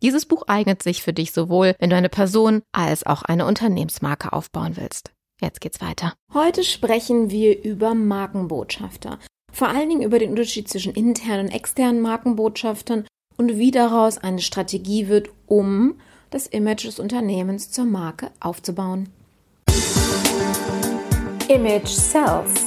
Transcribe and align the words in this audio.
Dieses 0.00 0.26
Buch 0.26 0.44
eignet 0.46 0.82
sich 0.82 1.02
für 1.02 1.12
dich 1.12 1.32
sowohl, 1.32 1.74
wenn 1.80 1.90
du 1.90 1.96
eine 1.96 2.08
Person 2.08 2.62
als 2.72 3.04
auch 3.04 3.22
eine 3.22 3.46
Unternehmensmarke 3.46 4.32
aufbauen 4.32 4.76
willst. 4.76 5.12
Jetzt 5.40 5.60
geht's 5.60 5.80
weiter. 5.80 6.14
Heute 6.32 6.62
sprechen 6.62 7.30
wir 7.30 7.64
über 7.64 7.94
Markenbotschafter. 7.94 9.18
Vor 9.52 9.68
allen 9.68 9.88
Dingen 9.88 10.02
über 10.02 10.18
den 10.18 10.30
Unterschied 10.30 10.68
zwischen 10.68 10.92
internen 10.92 11.46
und 11.46 11.52
externen 11.52 12.00
Markenbotschaftern 12.00 13.06
und 13.36 13.58
wie 13.58 13.70
daraus 13.70 14.18
eine 14.18 14.40
Strategie 14.40 15.08
wird, 15.08 15.30
um 15.46 15.98
das 16.30 16.46
Image 16.46 16.86
des 16.86 17.00
Unternehmens 17.00 17.70
zur 17.70 17.84
Marke 17.84 18.30
aufzubauen. 18.38 19.08
Image 21.48 21.88
Sells, 21.88 22.66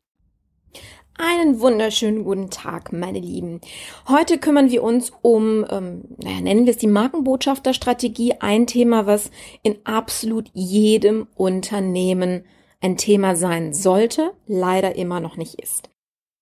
Einen 1.23 1.59
wunderschönen 1.59 2.23
guten 2.23 2.49
Tag, 2.49 2.93
meine 2.93 3.19
Lieben. 3.19 3.61
Heute 4.07 4.39
kümmern 4.39 4.71
wir 4.71 4.81
uns 4.81 5.11
um, 5.21 5.63
ähm, 5.69 6.01
naja, 6.17 6.41
nennen 6.41 6.65
wir 6.65 6.71
es 6.71 6.79
die 6.79 6.87
Markenbotschafterstrategie, 6.87 8.37
ein 8.39 8.65
Thema, 8.65 9.05
was 9.05 9.29
in 9.61 9.77
absolut 9.83 10.49
jedem 10.55 11.27
Unternehmen 11.35 12.43
ein 12.81 12.97
Thema 12.97 13.35
sein 13.35 13.71
sollte, 13.75 14.31
leider 14.47 14.95
immer 14.95 15.19
noch 15.19 15.37
nicht 15.37 15.61
ist. 15.61 15.91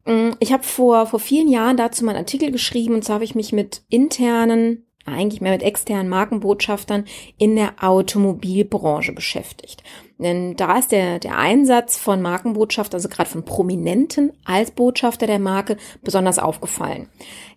Mm, 0.05 0.29
ich 0.39 0.53
habe 0.53 0.63
vor, 0.63 1.07
vor 1.07 1.19
vielen 1.19 1.49
Jahren 1.49 1.75
dazu 1.75 2.05
meinen 2.05 2.15
Artikel 2.15 2.49
geschrieben 2.49 2.93
und 2.93 3.03
zwar 3.03 3.15
habe 3.15 3.25
ich 3.25 3.35
mich 3.35 3.51
mit 3.51 3.81
internen 3.89 4.85
eigentlich 5.05 5.41
mehr 5.41 5.53
mit 5.53 5.63
externen 5.63 6.09
Markenbotschaftern 6.09 7.05
in 7.37 7.55
der 7.55 7.73
Automobilbranche 7.81 9.13
beschäftigt. 9.13 9.83
Denn 10.17 10.55
da 10.55 10.77
ist 10.77 10.91
der, 10.91 11.19
der 11.19 11.37
Einsatz 11.37 11.97
von 11.97 12.21
Markenbotschaft, 12.21 12.93
also 12.93 13.07
gerade 13.07 13.29
von 13.29 13.45
Prominenten 13.45 14.33
als 14.43 14.71
Botschafter 14.71 15.27
der 15.27 15.39
Marke, 15.39 15.77
besonders 16.03 16.39
aufgefallen. 16.39 17.07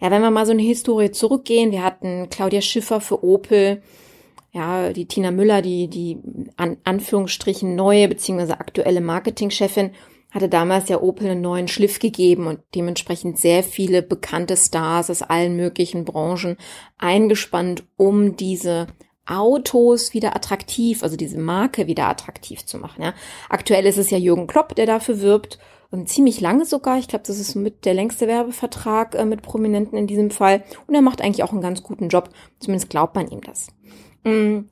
Ja, 0.00 0.10
wenn 0.10 0.22
wir 0.22 0.30
mal 0.30 0.46
so 0.46 0.52
eine 0.52 0.62
Historie 0.62 1.10
zurückgehen, 1.10 1.72
wir 1.72 1.82
hatten 1.82 2.28
Claudia 2.30 2.60
Schiffer 2.60 3.00
für 3.00 3.24
Opel, 3.24 3.82
ja, 4.52 4.92
die 4.92 5.06
Tina 5.06 5.30
Müller, 5.30 5.62
die, 5.62 5.88
die 5.88 6.18
an 6.56 6.76
Anführungsstrichen 6.84 7.74
neue 7.74 8.06
beziehungsweise 8.06 8.60
aktuelle 8.60 9.00
Marketingchefin, 9.00 9.90
hatte 10.32 10.48
damals 10.48 10.88
ja 10.88 11.00
Opel 11.00 11.30
einen 11.30 11.42
neuen 11.42 11.68
Schliff 11.68 11.98
gegeben 11.98 12.46
und 12.46 12.60
dementsprechend 12.74 13.38
sehr 13.38 13.62
viele 13.62 14.02
bekannte 14.02 14.56
Stars 14.56 15.10
aus 15.10 15.22
allen 15.22 15.56
möglichen 15.56 16.04
Branchen 16.04 16.56
eingespannt, 16.98 17.84
um 17.96 18.36
diese 18.36 18.88
Autos 19.26 20.14
wieder 20.14 20.34
attraktiv, 20.34 21.02
also 21.02 21.16
diese 21.16 21.38
Marke 21.38 21.86
wieder 21.86 22.08
attraktiv 22.08 22.66
zu 22.66 22.78
machen. 22.78 23.02
Ja. 23.02 23.14
Aktuell 23.48 23.86
ist 23.86 23.98
es 23.98 24.10
ja 24.10 24.18
Jürgen 24.18 24.46
Klopp, 24.46 24.74
der 24.74 24.86
dafür 24.86 25.20
wirbt 25.20 25.58
und 25.90 26.08
ziemlich 26.08 26.40
lange 26.40 26.64
sogar. 26.64 26.98
Ich 26.98 27.06
glaube, 27.06 27.24
das 27.26 27.38
ist 27.38 27.54
mit 27.54 27.84
der 27.84 27.94
längste 27.94 28.26
Werbevertrag 28.26 29.14
äh, 29.14 29.24
mit 29.26 29.42
Prominenten 29.42 29.96
in 29.98 30.06
diesem 30.06 30.30
Fall. 30.30 30.64
Und 30.86 30.94
er 30.94 31.02
macht 31.02 31.20
eigentlich 31.20 31.44
auch 31.44 31.52
einen 31.52 31.60
ganz 31.60 31.82
guten 31.82 32.08
Job. 32.08 32.30
Zumindest 32.58 32.90
glaubt 32.90 33.14
man 33.14 33.28
ihm 33.28 33.42
das. 33.42 33.68
Mm. 34.24 34.62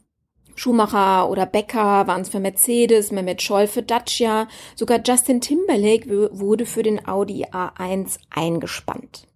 Schumacher 0.60 1.31
oder 1.31 1.47
Becker 1.47 2.06
waren 2.06 2.21
es 2.21 2.28
für 2.28 2.38
Mercedes, 2.38 3.12
Mehmet 3.12 3.41
Scholl 3.41 3.66
für 3.66 3.82
Dacia, 3.82 4.47
sogar 4.76 5.00
Justin 5.03 5.41
Timberlake 5.41 6.28
wurde 6.34 6.66
für 6.66 6.82
den 6.82 7.09
Audi 7.09 7.47
A1 7.47 8.19
eingespannt. 8.28 9.26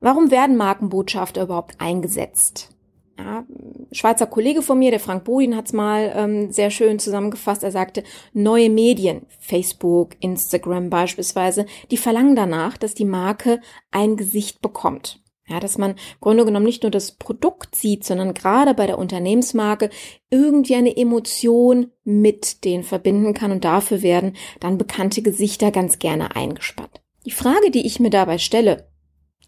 Warum 0.00 0.30
werden 0.30 0.58
Markenbotschafter 0.58 1.44
überhaupt 1.44 1.80
eingesetzt? 1.80 2.76
Ja, 3.18 3.46
Schweizer 3.90 4.26
Kollege 4.26 4.60
von 4.60 4.78
mir, 4.78 4.90
der 4.90 5.00
Frank 5.00 5.24
Bodin, 5.24 5.56
hat 5.56 5.66
es 5.66 5.72
mal 5.72 6.12
ähm, 6.14 6.52
sehr 6.52 6.70
schön 6.70 6.98
zusammengefasst. 6.98 7.62
Er 7.62 7.72
sagte, 7.72 8.04
neue 8.34 8.68
Medien, 8.68 9.24
Facebook, 9.38 10.10
Instagram 10.20 10.90
beispielsweise, 10.90 11.64
die 11.90 11.96
verlangen 11.96 12.36
danach, 12.36 12.76
dass 12.76 12.92
die 12.92 13.06
Marke 13.06 13.62
ein 13.90 14.18
Gesicht 14.18 14.60
bekommt. 14.60 15.22
Ja, 15.50 15.58
dass 15.58 15.78
man 15.78 15.92
im 15.92 15.96
Grunde 16.20 16.44
genommen 16.44 16.66
nicht 16.66 16.84
nur 16.84 16.92
das 16.92 17.12
Produkt 17.12 17.74
sieht, 17.74 18.04
sondern 18.04 18.34
gerade 18.34 18.72
bei 18.72 18.86
der 18.86 18.98
Unternehmensmarke 18.98 19.90
irgendwie 20.30 20.76
eine 20.76 20.96
Emotion 20.96 21.90
mit 22.04 22.64
denen 22.64 22.84
verbinden 22.84 23.34
kann 23.34 23.50
und 23.50 23.64
dafür 23.64 24.02
werden 24.02 24.36
dann 24.60 24.78
bekannte 24.78 25.22
Gesichter 25.22 25.72
ganz 25.72 25.98
gerne 25.98 26.36
eingespannt. 26.36 27.00
Die 27.26 27.32
Frage, 27.32 27.72
die 27.72 27.84
ich 27.84 27.98
mir 27.98 28.10
dabei 28.10 28.38
stelle, 28.38 28.88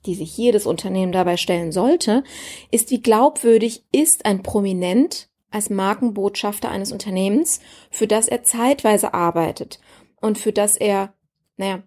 die 0.04 0.16
sich 0.16 0.36
jedes 0.36 0.66
Unternehmen 0.66 1.12
dabei 1.12 1.36
stellen 1.36 1.70
sollte, 1.70 2.24
ist, 2.72 2.90
wie 2.90 3.00
glaubwürdig 3.00 3.84
ist 3.92 4.24
ein 4.26 4.42
Prominent 4.42 5.28
als 5.52 5.70
Markenbotschafter 5.70 6.68
eines 6.68 6.90
Unternehmens, 6.90 7.60
für 7.90 8.08
das 8.08 8.26
er 8.26 8.42
zeitweise 8.42 9.14
arbeitet 9.14 9.78
und 10.20 10.36
für 10.38 10.52
das 10.52 10.76
er, 10.76 11.14
naja, 11.56 11.84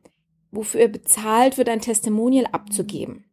wofür 0.51 0.81
er 0.81 0.87
bezahlt 0.87 1.57
wird, 1.57 1.67
ein 1.67 1.81
Testimonial 1.81 2.45
abzugeben. 2.51 3.25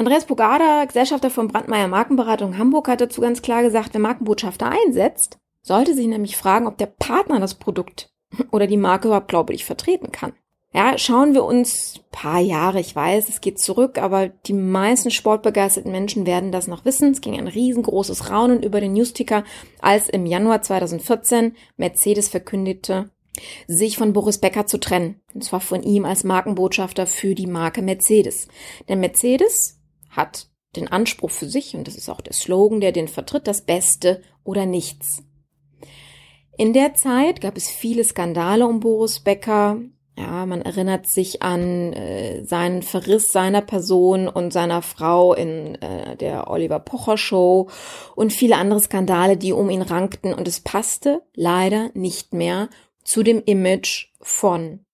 Andreas 0.00 0.24
Bogada, 0.24 0.86
Gesellschafter 0.86 1.28
von 1.28 1.48
Brandmeier 1.48 1.86
Markenberatung 1.86 2.56
Hamburg, 2.56 2.88
hat 2.88 3.02
dazu 3.02 3.20
ganz 3.20 3.42
klar 3.42 3.62
gesagt, 3.62 3.90
wer 3.92 4.00
Markenbotschafter 4.00 4.66
einsetzt, 4.66 5.36
sollte 5.60 5.94
sich 5.94 6.06
nämlich 6.06 6.38
fragen, 6.38 6.66
ob 6.66 6.78
der 6.78 6.86
Partner 6.86 7.38
das 7.38 7.56
Produkt 7.56 8.10
oder 8.50 8.66
die 8.66 8.78
Marke 8.78 9.08
überhaupt 9.08 9.28
glaubwürdig 9.28 9.66
vertreten 9.66 10.10
kann. 10.10 10.32
Ja, 10.72 10.96
schauen 10.96 11.34
wir 11.34 11.44
uns 11.44 12.00
paar 12.12 12.40
Jahre, 12.40 12.80
ich 12.80 12.96
weiß, 12.96 13.28
es 13.28 13.42
geht 13.42 13.58
zurück, 13.58 13.98
aber 13.98 14.28
die 14.28 14.54
meisten 14.54 15.10
sportbegeisterten 15.10 15.92
Menschen 15.92 16.24
werden 16.24 16.50
das 16.50 16.66
noch 16.66 16.86
wissen. 16.86 17.10
Es 17.10 17.20
ging 17.20 17.36
ein 17.36 17.48
riesengroßes 17.48 18.30
Raunen 18.30 18.62
über 18.62 18.80
den 18.80 18.94
Newsticker, 18.94 19.44
als 19.82 20.08
im 20.08 20.24
Januar 20.24 20.62
2014 20.62 21.54
Mercedes 21.76 22.30
verkündete, 22.30 23.10
sich 23.66 23.98
von 23.98 24.14
Boris 24.14 24.38
Becker 24.38 24.64
zu 24.64 24.80
trennen. 24.80 25.20
Und 25.34 25.44
zwar 25.44 25.60
von 25.60 25.82
ihm 25.82 26.06
als 26.06 26.24
Markenbotschafter 26.24 27.06
für 27.06 27.34
die 27.34 27.46
Marke 27.46 27.82
Mercedes. 27.82 28.48
Denn 28.88 29.00
Mercedes 29.00 29.79
hat 30.10 30.48
den 30.76 30.88
Anspruch 30.88 31.30
für 31.30 31.48
sich, 31.48 31.74
und 31.74 31.86
das 31.86 31.96
ist 31.96 32.08
auch 32.08 32.20
der 32.20 32.32
Slogan, 32.32 32.80
der 32.80 32.92
den 32.92 33.08
vertritt, 33.08 33.46
das 33.46 33.62
Beste 33.62 34.22
oder 34.44 34.66
nichts. 34.66 35.22
In 36.56 36.72
der 36.72 36.94
Zeit 36.94 37.40
gab 37.40 37.56
es 37.56 37.68
viele 37.68 38.04
Skandale 38.04 38.66
um 38.66 38.80
Boris 38.80 39.20
Becker. 39.20 39.80
Ja, 40.16 40.44
man 40.44 40.60
erinnert 40.60 41.06
sich 41.06 41.42
an 41.42 41.94
äh, 41.94 42.44
seinen 42.44 42.82
Verriss 42.82 43.32
seiner 43.32 43.62
Person 43.62 44.28
und 44.28 44.52
seiner 44.52 44.82
Frau 44.82 45.32
in 45.32 45.76
äh, 45.76 46.16
der 46.16 46.50
Oliver 46.50 46.78
Pocher 46.78 47.16
Show 47.16 47.70
und 48.14 48.34
viele 48.34 48.56
andere 48.56 48.80
Skandale, 48.80 49.38
die 49.38 49.54
um 49.54 49.70
ihn 49.70 49.80
rankten. 49.80 50.34
Und 50.34 50.46
es 50.46 50.60
passte 50.60 51.22
leider 51.34 51.90
nicht 51.94 52.34
mehr 52.34 52.68
zu 53.02 53.22
dem 53.22 53.42
Image 53.46 54.08
von 54.20 54.84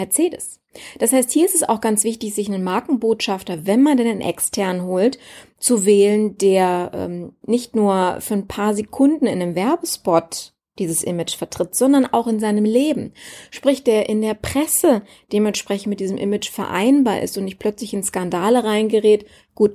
Mercedes. 0.00 0.60
Das 0.98 1.12
heißt, 1.12 1.30
hier 1.30 1.44
ist 1.44 1.54
es 1.54 1.68
auch 1.68 1.80
ganz 1.80 2.04
wichtig, 2.04 2.34
sich 2.34 2.48
einen 2.48 2.64
Markenbotschafter, 2.64 3.66
wenn 3.66 3.82
man 3.82 3.96
denn 3.96 4.06
einen 4.06 4.20
extern 4.20 4.84
holt, 4.84 5.18
zu 5.58 5.84
wählen, 5.84 6.38
der 6.38 6.90
ähm, 6.94 7.32
nicht 7.44 7.76
nur 7.76 8.20
für 8.20 8.34
ein 8.34 8.46
paar 8.46 8.74
Sekunden 8.74 9.26
in 9.26 9.42
einem 9.42 9.54
Werbespot 9.54 10.54
dieses 10.78 11.02
Image 11.02 11.36
vertritt, 11.36 11.74
sondern 11.74 12.06
auch 12.06 12.26
in 12.26 12.40
seinem 12.40 12.64
Leben. 12.64 13.12
Sprich, 13.50 13.84
der 13.84 14.08
in 14.08 14.22
der 14.22 14.34
Presse 14.34 15.02
dementsprechend 15.32 15.88
mit 15.88 16.00
diesem 16.00 16.16
Image 16.16 16.50
vereinbar 16.50 17.20
ist 17.20 17.36
und 17.36 17.44
nicht 17.44 17.58
plötzlich 17.58 17.92
in 17.92 18.02
Skandale 18.02 18.64
reingerät. 18.64 19.26
Gut, 19.54 19.74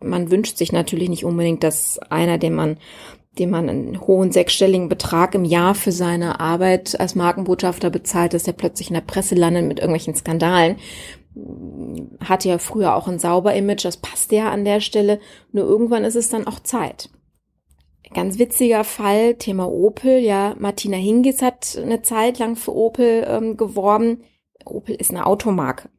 man 0.00 0.30
wünscht 0.30 0.58
sich 0.58 0.72
natürlich 0.72 1.08
nicht 1.08 1.24
unbedingt, 1.24 1.62
dass 1.62 1.98
einer, 2.10 2.36
den 2.36 2.54
man 2.54 2.78
dem 3.38 3.50
man 3.50 3.68
einen 3.68 4.00
hohen 4.00 4.32
sechsstelligen 4.32 4.88
Betrag 4.88 5.34
im 5.34 5.44
Jahr 5.44 5.74
für 5.74 5.92
seine 5.92 6.40
Arbeit 6.40 6.98
als 6.98 7.14
Markenbotschafter 7.14 7.90
bezahlt, 7.90 8.34
dass 8.34 8.46
er 8.46 8.54
plötzlich 8.54 8.88
in 8.88 8.94
der 8.94 9.02
Presse 9.02 9.34
landet 9.34 9.66
mit 9.66 9.78
irgendwelchen 9.78 10.14
Skandalen. 10.14 10.76
Hatte 12.20 12.48
ja 12.48 12.58
früher 12.58 12.94
auch 12.94 13.08
ein 13.08 13.18
sauber 13.18 13.54
Image, 13.54 13.84
das 13.84 13.98
passt 13.98 14.32
ja 14.32 14.50
an 14.50 14.64
der 14.64 14.80
Stelle. 14.80 15.20
Nur 15.52 15.64
irgendwann 15.64 16.04
ist 16.04 16.16
es 16.16 16.28
dann 16.28 16.46
auch 16.46 16.60
Zeit. 16.60 17.10
Ganz 18.14 18.38
witziger 18.38 18.84
Fall, 18.84 19.34
Thema 19.34 19.68
Opel, 19.68 20.18
ja, 20.18 20.54
Martina 20.58 20.96
Hingis 20.96 21.42
hat 21.42 21.76
eine 21.76 22.02
Zeit 22.02 22.38
lang 22.38 22.56
für 22.56 22.74
Opel 22.74 23.26
ähm, 23.28 23.56
geworben. 23.56 24.22
Opel 24.64 24.94
ist 24.94 25.10
eine 25.10 25.26
Automarke. 25.26 25.90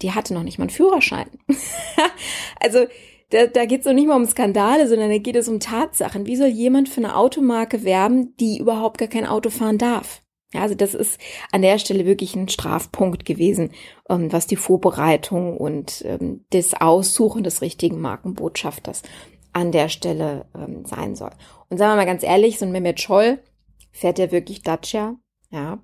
Die 0.00 0.12
hatte 0.12 0.34
noch 0.34 0.42
nicht 0.42 0.58
mal 0.58 0.64
einen 0.64 0.70
Führerschein. 0.70 1.28
also 2.60 2.86
da, 3.30 3.46
da 3.46 3.64
geht 3.66 3.80
es 3.80 3.86
noch 3.86 3.92
nicht 3.92 4.08
mal 4.08 4.16
um 4.16 4.26
Skandale, 4.26 4.88
sondern 4.88 5.10
da 5.10 5.18
geht 5.18 5.36
es 5.36 5.48
um 5.48 5.60
Tatsachen. 5.60 6.26
Wie 6.26 6.36
soll 6.36 6.48
jemand 6.48 6.88
für 6.88 6.98
eine 7.02 7.16
Automarke 7.16 7.84
werben, 7.84 8.34
die 8.38 8.58
überhaupt 8.58 8.98
gar 8.98 9.08
kein 9.08 9.26
Auto 9.26 9.50
fahren 9.50 9.78
darf? 9.78 10.22
Ja, 10.54 10.62
also 10.62 10.74
das 10.74 10.94
ist 10.94 11.20
an 11.52 11.60
der 11.60 11.78
Stelle 11.78 12.06
wirklich 12.06 12.34
ein 12.34 12.48
Strafpunkt 12.48 13.26
gewesen, 13.26 13.72
ähm, 14.08 14.32
was 14.32 14.46
die 14.46 14.56
Vorbereitung 14.56 15.58
und 15.58 16.02
ähm, 16.06 16.46
das 16.50 16.72
Aussuchen 16.72 17.42
des 17.42 17.60
richtigen 17.60 18.00
Markenbotschafters 18.00 19.02
an 19.52 19.72
der 19.72 19.90
Stelle 19.90 20.46
ähm, 20.54 20.86
sein 20.86 21.16
soll. 21.16 21.32
Und 21.68 21.76
sagen 21.76 21.92
wir 21.92 21.96
mal 21.96 22.06
ganz 22.06 22.22
ehrlich, 22.22 22.58
so 22.58 22.64
ein 22.64 22.72
Mehmet 22.72 23.00
Scholl 23.00 23.40
fährt 23.92 24.16
der 24.16 24.32
wirklich 24.32 24.62
Dacia, 24.62 25.16
ja. 25.50 25.78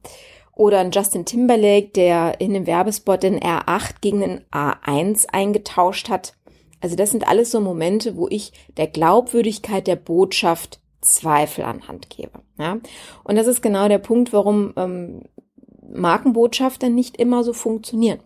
Oder 0.56 0.78
ein 0.78 0.92
Justin 0.92 1.24
Timberlake, 1.24 1.88
der 1.88 2.40
in 2.40 2.54
einem 2.54 2.66
Werbespot 2.66 3.24
den 3.24 3.40
R8 3.40 3.96
gegen 4.00 4.20
den 4.20 4.44
A1 4.52 5.26
eingetauscht 5.30 6.08
hat. 6.08 6.34
Also 6.84 6.96
das 6.96 7.12
sind 7.12 7.26
alles 7.26 7.50
so 7.50 7.62
Momente, 7.62 8.14
wo 8.14 8.28
ich 8.28 8.52
der 8.76 8.86
Glaubwürdigkeit 8.86 9.86
der 9.86 9.96
Botschaft 9.96 10.80
Zweifel 11.00 11.64
anhand 11.64 12.10
gebe. 12.10 12.42
Ja? 12.58 12.76
Und 13.22 13.36
das 13.36 13.46
ist 13.46 13.62
genau 13.62 13.88
der 13.88 13.96
Punkt, 13.96 14.34
warum 14.34 14.74
ähm, 14.76 15.22
Markenbotschafter 15.90 16.90
nicht 16.90 17.16
immer 17.16 17.42
so 17.42 17.54
funktionieren. 17.54 18.20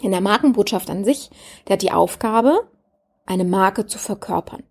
In 0.00 0.12
der 0.12 0.20
Markenbotschaft 0.20 0.88
an 0.88 1.04
sich, 1.04 1.30
der 1.66 1.72
hat 1.72 1.82
die 1.82 1.90
Aufgabe, 1.90 2.60
eine 3.26 3.42
Marke 3.44 3.86
zu 3.86 3.98
verkörpern 3.98 4.62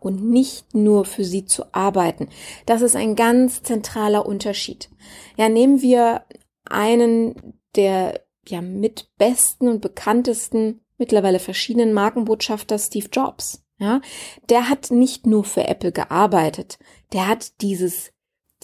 und 0.00 0.24
nicht 0.24 0.74
nur 0.74 1.04
für 1.04 1.24
sie 1.24 1.44
zu 1.44 1.74
arbeiten. 1.74 2.30
Das 2.64 2.80
ist 2.80 2.96
ein 2.96 3.16
ganz 3.16 3.62
zentraler 3.62 4.24
Unterschied. 4.24 4.88
Ja, 5.36 5.50
nehmen 5.50 5.82
wir 5.82 6.22
einen 6.64 7.52
der 7.76 8.22
ja 8.48 8.62
mit 8.62 9.10
besten 9.18 9.68
und 9.68 9.82
bekanntesten 9.82 10.80
mittlerweile 11.02 11.40
verschiedenen 11.40 11.92
Markenbotschafter 11.92 12.78
Steve 12.78 13.08
Jobs. 13.12 13.64
Ja, 13.78 14.00
der 14.48 14.68
hat 14.68 14.92
nicht 14.92 15.26
nur 15.26 15.42
für 15.42 15.66
Apple 15.66 15.90
gearbeitet, 15.90 16.78
der 17.12 17.26
hat 17.26 17.60
dieses 17.60 18.12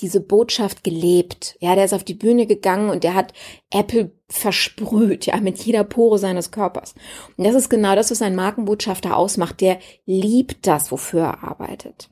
diese 0.00 0.20
Botschaft 0.20 0.84
gelebt. 0.84 1.56
Ja, 1.60 1.74
der 1.74 1.84
ist 1.84 1.92
auf 1.92 2.04
die 2.04 2.14
Bühne 2.14 2.46
gegangen 2.46 2.90
und 2.90 3.04
der 3.04 3.14
hat 3.14 3.32
Apple 3.70 4.12
versprüht, 4.28 5.26
ja, 5.26 5.36
mit 5.38 5.58
jeder 5.58 5.84
Pore 5.84 6.18
seines 6.18 6.50
Körpers. 6.50 6.94
Und 7.36 7.44
das 7.44 7.54
ist 7.54 7.68
genau 7.68 7.94
das, 7.94 8.10
was 8.10 8.22
ein 8.22 8.36
Markenbotschafter 8.36 9.16
ausmacht. 9.16 9.60
Der 9.60 9.78
liebt 10.06 10.66
das, 10.66 10.92
wofür 10.92 11.22
er 11.22 11.44
arbeitet. 11.44 12.10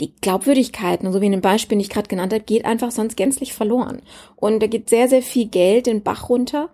Die 0.00 0.14
Glaubwürdigkeit, 0.20 1.00
so 1.02 1.20
wie 1.20 1.26
in 1.26 1.32
dem 1.32 1.40
Beispiel, 1.40 1.76
den 1.76 1.80
ich 1.80 1.90
gerade 1.90 2.08
genannt 2.08 2.32
habe, 2.32 2.44
geht 2.44 2.64
einfach 2.64 2.90
sonst 2.90 3.16
gänzlich 3.16 3.52
verloren. 3.52 4.02
Und 4.36 4.62
da 4.62 4.66
geht 4.66 4.88
sehr, 4.88 5.08
sehr 5.08 5.22
viel 5.22 5.48
Geld 5.48 5.86
den 5.86 6.02
Bach 6.02 6.28
runter 6.28 6.70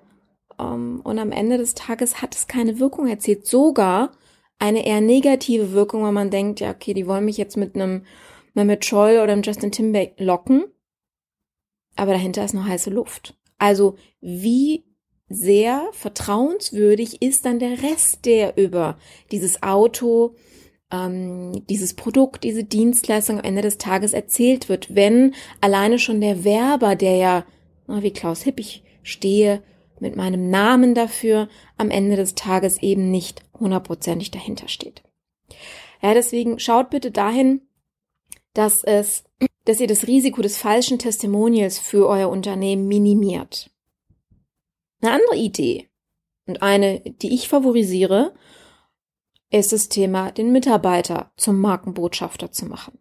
um, 0.58 0.66
ähm, 0.66 1.00
und 1.04 1.18
am 1.18 1.32
Ende 1.32 1.58
des 1.58 1.74
Tages 1.74 2.22
hat 2.22 2.34
es 2.34 2.46
keine 2.46 2.78
Wirkung 2.78 3.06
erzielt. 3.06 3.46
Sogar 3.46 4.12
eine 4.58 4.86
eher 4.86 5.00
negative 5.00 5.72
Wirkung, 5.72 6.04
wenn 6.04 6.14
man 6.14 6.30
denkt, 6.30 6.60
ja, 6.60 6.70
okay, 6.70 6.94
die 6.94 7.06
wollen 7.06 7.24
mich 7.24 7.36
jetzt 7.36 7.56
mit 7.56 7.74
einem 7.74 8.04
Mehmet 8.54 8.84
Scholl 8.84 9.20
oder 9.22 9.32
einem 9.32 9.42
Justin 9.42 9.72
Timberlake 9.72 10.22
locken. 10.22 10.64
Aber 11.96 12.12
dahinter 12.12 12.44
ist 12.44 12.54
noch 12.54 12.66
heiße 12.66 12.90
Luft. 12.90 13.36
Also 13.58 13.96
wie 14.20 14.84
sehr 15.28 15.88
vertrauenswürdig 15.92 17.22
ist 17.22 17.44
dann 17.44 17.58
der 17.58 17.82
Rest, 17.82 18.24
der 18.24 18.56
über 18.56 18.98
dieses 19.30 19.62
Auto, 19.62 20.34
ähm, 20.90 21.64
dieses 21.68 21.94
Produkt, 21.94 22.44
diese 22.44 22.64
Dienstleistung 22.64 23.38
am 23.38 23.44
Ende 23.44 23.62
des 23.62 23.78
Tages 23.78 24.12
erzählt 24.12 24.68
wird, 24.68 24.94
wenn 24.94 25.34
alleine 25.60 25.98
schon 25.98 26.20
der 26.20 26.44
Werber, 26.44 26.94
der 26.94 27.16
ja, 27.16 27.46
wie 27.86 28.12
Klaus 28.12 28.42
Hipp, 28.42 28.60
ich 28.60 28.82
stehe 29.02 29.62
mit 30.00 30.16
meinem 30.16 30.50
Namen 30.50 30.94
dafür 30.94 31.48
am 31.76 31.90
Ende 31.90 32.16
des 32.16 32.34
Tages 32.34 32.82
eben 32.82 33.10
nicht 33.10 33.42
hundertprozentig 33.58 34.30
dahinter 34.30 34.68
steht. 34.68 35.02
Ja, 36.02 36.14
deswegen 36.14 36.58
schaut 36.58 36.90
bitte 36.90 37.10
dahin, 37.10 37.62
dass 38.52 38.84
es, 38.84 39.24
dass 39.64 39.80
ihr 39.80 39.86
das 39.86 40.06
Risiko 40.06 40.42
des 40.42 40.58
falschen 40.58 40.98
Testimonials 40.98 41.78
für 41.78 42.08
euer 42.08 42.28
Unternehmen 42.28 42.86
minimiert. 42.88 43.70
Eine 45.00 45.12
andere 45.12 45.36
Idee 45.36 45.88
und 46.46 46.62
eine, 46.62 47.00
die 47.00 47.34
ich 47.34 47.48
favorisiere, 47.48 48.34
ist 49.50 49.72
das 49.72 49.88
Thema, 49.88 50.32
den 50.32 50.52
Mitarbeiter 50.52 51.32
zum 51.36 51.60
Markenbotschafter 51.60 52.50
zu 52.50 52.66
machen. 52.66 52.98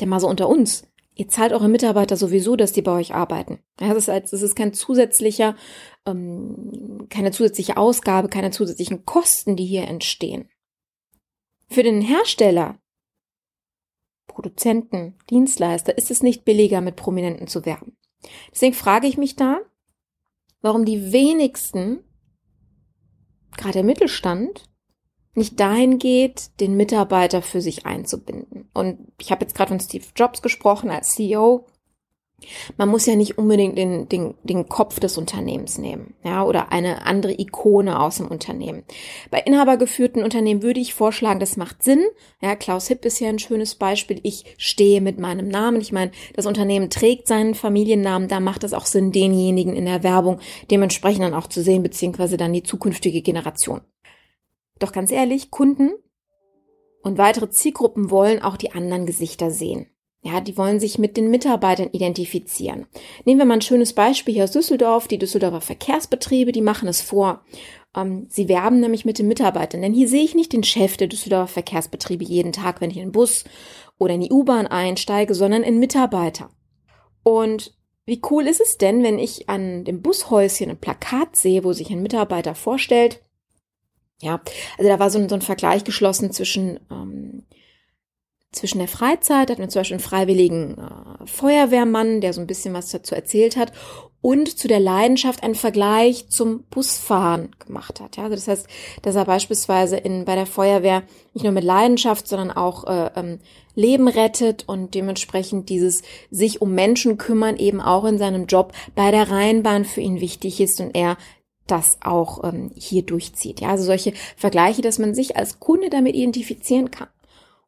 Denn 0.00 0.08
mal 0.08 0.20
so 0.20 0.28
unter 0.28 0.48
uns, 0.48 0.86
ihr 1.14 1.28
zahlt 1.28 1.52
eure 1.52 1.68
Mitarbeiter 1.68 2.16
sowieso, 2.16 2.56
dass 2.56 2.72
die 2.72 2.82
bei 2.82 2.92
euch 2.92 3.14
arbeiten. 3.14 3.60
Das, 3.76 3.96
ist, 3.96 4.08
das 4.08 4.42
ist 4.42 4.54
kein 4.54 4.72
zusätzlicher, 4.72 5.56
ähm, 6.06 7.06
keine 7.10 7.32
zusätzliche 7.32 7.76
Ausgabe, 7.76 8.28
keine 8.28 8.50
zusätzlichen 8.50 9.04
Kosten, 9.04 9.56
die 9.56 9.66
hier 9.66 9.88
entstehen. 9.88 10.48
Für 11.68 11.82
den 11.82 12.00
Hersteller, 12.00 12.78
Produzenten, 14.26 15.16
Dienstleister 15.30 15.96
ist 15.96 16.10
es 16.10 16.22
nicht 16.22 16.44
billiger, 16.44 16.80
mit 16.80 16.96
Prominenten 16.96 17.46
zu 17.46 17.64
werben. 17.64 17.96
Deswegen 18.52 18.74
frage 18.74 19.06
ich 19.06 19.16
mich 19.16 19.36
da, 19.36 19.60
warum 20.60 20.84
die 20.84 21.12
wenigsten, 21.12 22.04
gerade 23.56 23.74
der 23.74 23.84
Mittelstand, 23.84 24.68
nicht 25.34 25.60
dahin 25.60 25.98
geht, 25.98 26.58
den 26.60 26.76
Mitarbeiter 26.76 27.42
für 27.42 27.60
sich 27.60 27.84
einzubinden. 27.84 28.70
Und 28.72 29.12
ich 29.20 29.30
habe 29.30 29.44
jetzt 29.44 29.54
gerade 29.54 29.68
von 29.68 29.80
Steve 29.80 30.06
Jobs 30.16 30.40
gesprochen 30.40 30.90
als 30.90 31.10
CEO. 31.10 31.66
Man 32.76 32.90
muss 32.90 33.06
ja 33.06 33.16
nicht 33.16 33.38
unbedingt 33.38 33.78
den, 33.78 34.10
den, 34.10 34.34
den 34.42 34.68
Kopf 34.68 35.00
des 35.00 35.16
Unternehmens 35.16 35.78
nehmen, 35.78 36.14
ja, 36.22 36.44
oder 36.44 36.70
eine 36.70 37.06
andere 37.06 37.32
Ikone 37.32 37.98
aus 37.98 38.18
dem 38.18 38.28
Unternehmen. 38.28 38.84
Bei 39.30 39.40
inhabergeführten 39.40 40.22
Unternehmen 40.22 40.62
würde 40.62 40.80
ich 40.80 40.92
vorschlagen, 40.92 41.40
das 41.40 41.56
macht 41.56 41.82
Sinn. 41.82 42.04
Ja, 42.42 42.54
Klaus 42.54 42.88
Hipp 42.88 43.06
ist 43.06 43.20
ja 43.20 43.30
ein 43.30 43.38
schönes 43.38 43.74
Beispiel. 43.74 44.20
Ich 44.22 44.54
stehe 44.58 45.00
mit 45.00 45.18
meinem 45.18 45.48
Namen. 45.48 45.80
Ich 45.80 45.92
meine, 45.92 46.10
das 46.34 46.44
Unternehmen 46.44 46.90
trägt 46.90 47.26
seinen 47.26 47.54
Familiennamen. 47.54 48.28
Da 48.28 48.38
macht 48.38 48.64
es 48.64 48.74
auch 48.74 48.86
Sinn, 48.86 49.12
denjenigen 49.12 49.74
in 49.74 49.86
der 49.86 50.02
Werbung 50.02 50.38
dementsprechend 50.70 51.24
dann 51.24 51.34
auch 51.34 51.46
zu 51.46 51.62
sehen, 51.62 51.82
beziehungsweise 51.82 52.36
dann 52.36 52.52
die 52.52 52.62
zukünftige 52.62 53.22
Generation. 53.22 53.80
Doch 54.78 54.92
ganz 54.92 55.10
ehrlich, 55.10 55.50
Kunden 55.50 55.92
und 57.02 57.16
weitere 57.16 57.48
Zielgruppen 57.48 58.10
wollen 58.10 58.42
auch 58.42 58.58
die 58.58 58.72
anderen 58.72 59.06
Gesichter 59.06 59.50
sehen. 59.50 59.86
Ja, 60.26 60.40
die 60.40 60.56
wollen 60.56 60.80
sich 60.80 60.98
mit 60.98 61.16
den 61.16 61.30
Mitarbeitern 61.30 61.90
identifizieren. 61.92 62.86
Nehmen 63.24 63.38
wir 63.38 63.44
mal 63.44 63.54
ein 63.54 63.60
schönes 63.60 63.92
Beispiel 63.92 64.34
hier 64.34 64.44
aus 64.44 64.50
Düsseldorf. 64.50 65.06
Die 65.06 65.18
Düsseldorfer 65.18 65.60
Verkehrsbetriebe, 65.60 66.50
die 66.50 66.62
machen 66.62 66.88
es 66.88 67.00
vor. 67.00 67.44
Ähm, 67.94 68.26
sie 68.28 68.48
werben 68.48 68.80
nämlich 68.80 69.04
mit 69.04 69.20
den 69.20 69.28
Mitarbeitern. 69.28 69.82
Denn 69.82 69.92
hier 69.92 70.08
sehe 70.08 70.24
ich 70.24 70.34
nicht 70.34 70.52
den 70.52 70.64
Chef 70.64 70.96
der 70.96 71.06
Düsseldorfer 71.06 71.52
Verkehrsbetriebe 71.52 72.24
jeden 72.24 72.50
Tag, 72.50 72.80
wenn 72.80 72.90
ich 72.90 72.96
in 72.96 73.04
den 73.04 73.12
Bus 73.12 73.44
oder 73.98 74.14
in 74.14 74.20
die 74.20 74.32
U-Bahn 74.32 74.66
einsteige, 74.66 75.32
sondern 75.32 75.62
in 75.62 75.78
Mitarbeiter. 75.78 76.50
Und 77.22 77.76
wie 78.04 78.20
cool 78.28 78.48
ist 78.48 78.60
es 78.60 78.78
denn, 78.78 79.04
wenn 79.04 79.20
ich 79.20 79.48
an 79.48 79.84
dem 79.84 80.02
Bushäuschen 80.02 80.70
ein 80.70 80.80
Plakat 80.80 81.36
sehe, 81.36 81.62
wo 81.62 81.72
sich 81.72 81.90
ein 81.90 82.02
Mitarbeiter 82.02 82.56
vorstellt, 82.56 83.22
ja, 84.20 84.40
also 84.76 84.90
da 84.90 84.98
war 84.98 85.10
so 85.10 85.20
ein, 85.20 85.28
so 85.28 85.36
ein 85.36 85.42
Vergleich 85.42 85.84
geschlossen 85.84 86.32
zwischen 86.32 86.80
ähm, 86.90 87.44
zwischen 88.52 88.78
der 88.78 88.88
Freizeit, 88.88 89.50
hatten 89.50 89.60
wir 89.60 89.68
zum 89.68 89.80
Beispiel 89.80 89.96
einen 89.96 90.04
freiwilligen 90.04 90.78
äh, 90.78 91.26
Feuerwehrmann, 91.26 92.20
der 92.20 92.32
so 92.32 92.40
ein 92.40 92.46
bisschen 92.46 92.74
was 92.74 92.90
dazu 92.90 93.14
erzählt 93.14 93.56
hat, 93.56 93.72
und 94.22 94.58
zu 94.58 94.66
der 94.66 94.80
Leidenschaft 94.80 95.44
einen 95.44 95.54
Vergleich 95.54 96.28
zum 96.30 96.64
Busfahren 96.64 97.50
gemacht 97.64 98.00
hat. 98.00 98.16
Ja, 98.16 98.24
also 98.24 98.34
das 98.34 98.48
heißt, 98.48 98.66
dass 99.02 99.14
er 99.14 99.24
beispielsweise 99.24 99.98
in, 99.98 100.24
bei 100.24 100.34
der 100.34 100.46
Feuerwehr 100.46 101.04
nicht 101.32 101.44
nur 101.44 101.52
mit 101.52 101.62
Leidenschaft, 101.62 102.26
sondern 102.26 102.50
auch 102.50 102.84
äh, 102.84 103.10
ähm, 103.14 103.38
Leben 103.76 104.08
rettet 104.08 104.64
und 104.66 104.94
dementsprechend 104.94 105.68
dieses 105.68 106.02
sich 106.30 106.60
um 106.60 106.74
Menschen 106.74 107.18
kümmern 107.18 107.56
eben 107.56 107.80
auch 107.80 108.04
in 108.04 108.18
seinem 108.18 108.46
Job 108.46 108.72
bei 108.96 109.12
der 109.12 109.30
Rheinbahn 109.30 109.84
für 109.84 110.00
ihn 110.00 110.20
wichtig 110.20 110.60
ist 110.60 110.80
und 110.80 110.96
er 110.96 111.18
das 111.66 111.98
auch 112.02 112.42
ähm, 112.44 112.70
hier 112.74 113.02
durchzieht. 113.02 113.60
Ja, 113.60 113.70
also 113.70 113.84
solche 113.84 114.12
Vergleiche, 114.36 114.82
dass 114.82 114.98
man 114.98 115.14
sich 115.14 115.36
als 115.36 115.60
Kunde 115.60 115.90
damit 115.90 116.14
identifizieren 116.14 116.90
kann. 116.90 117.08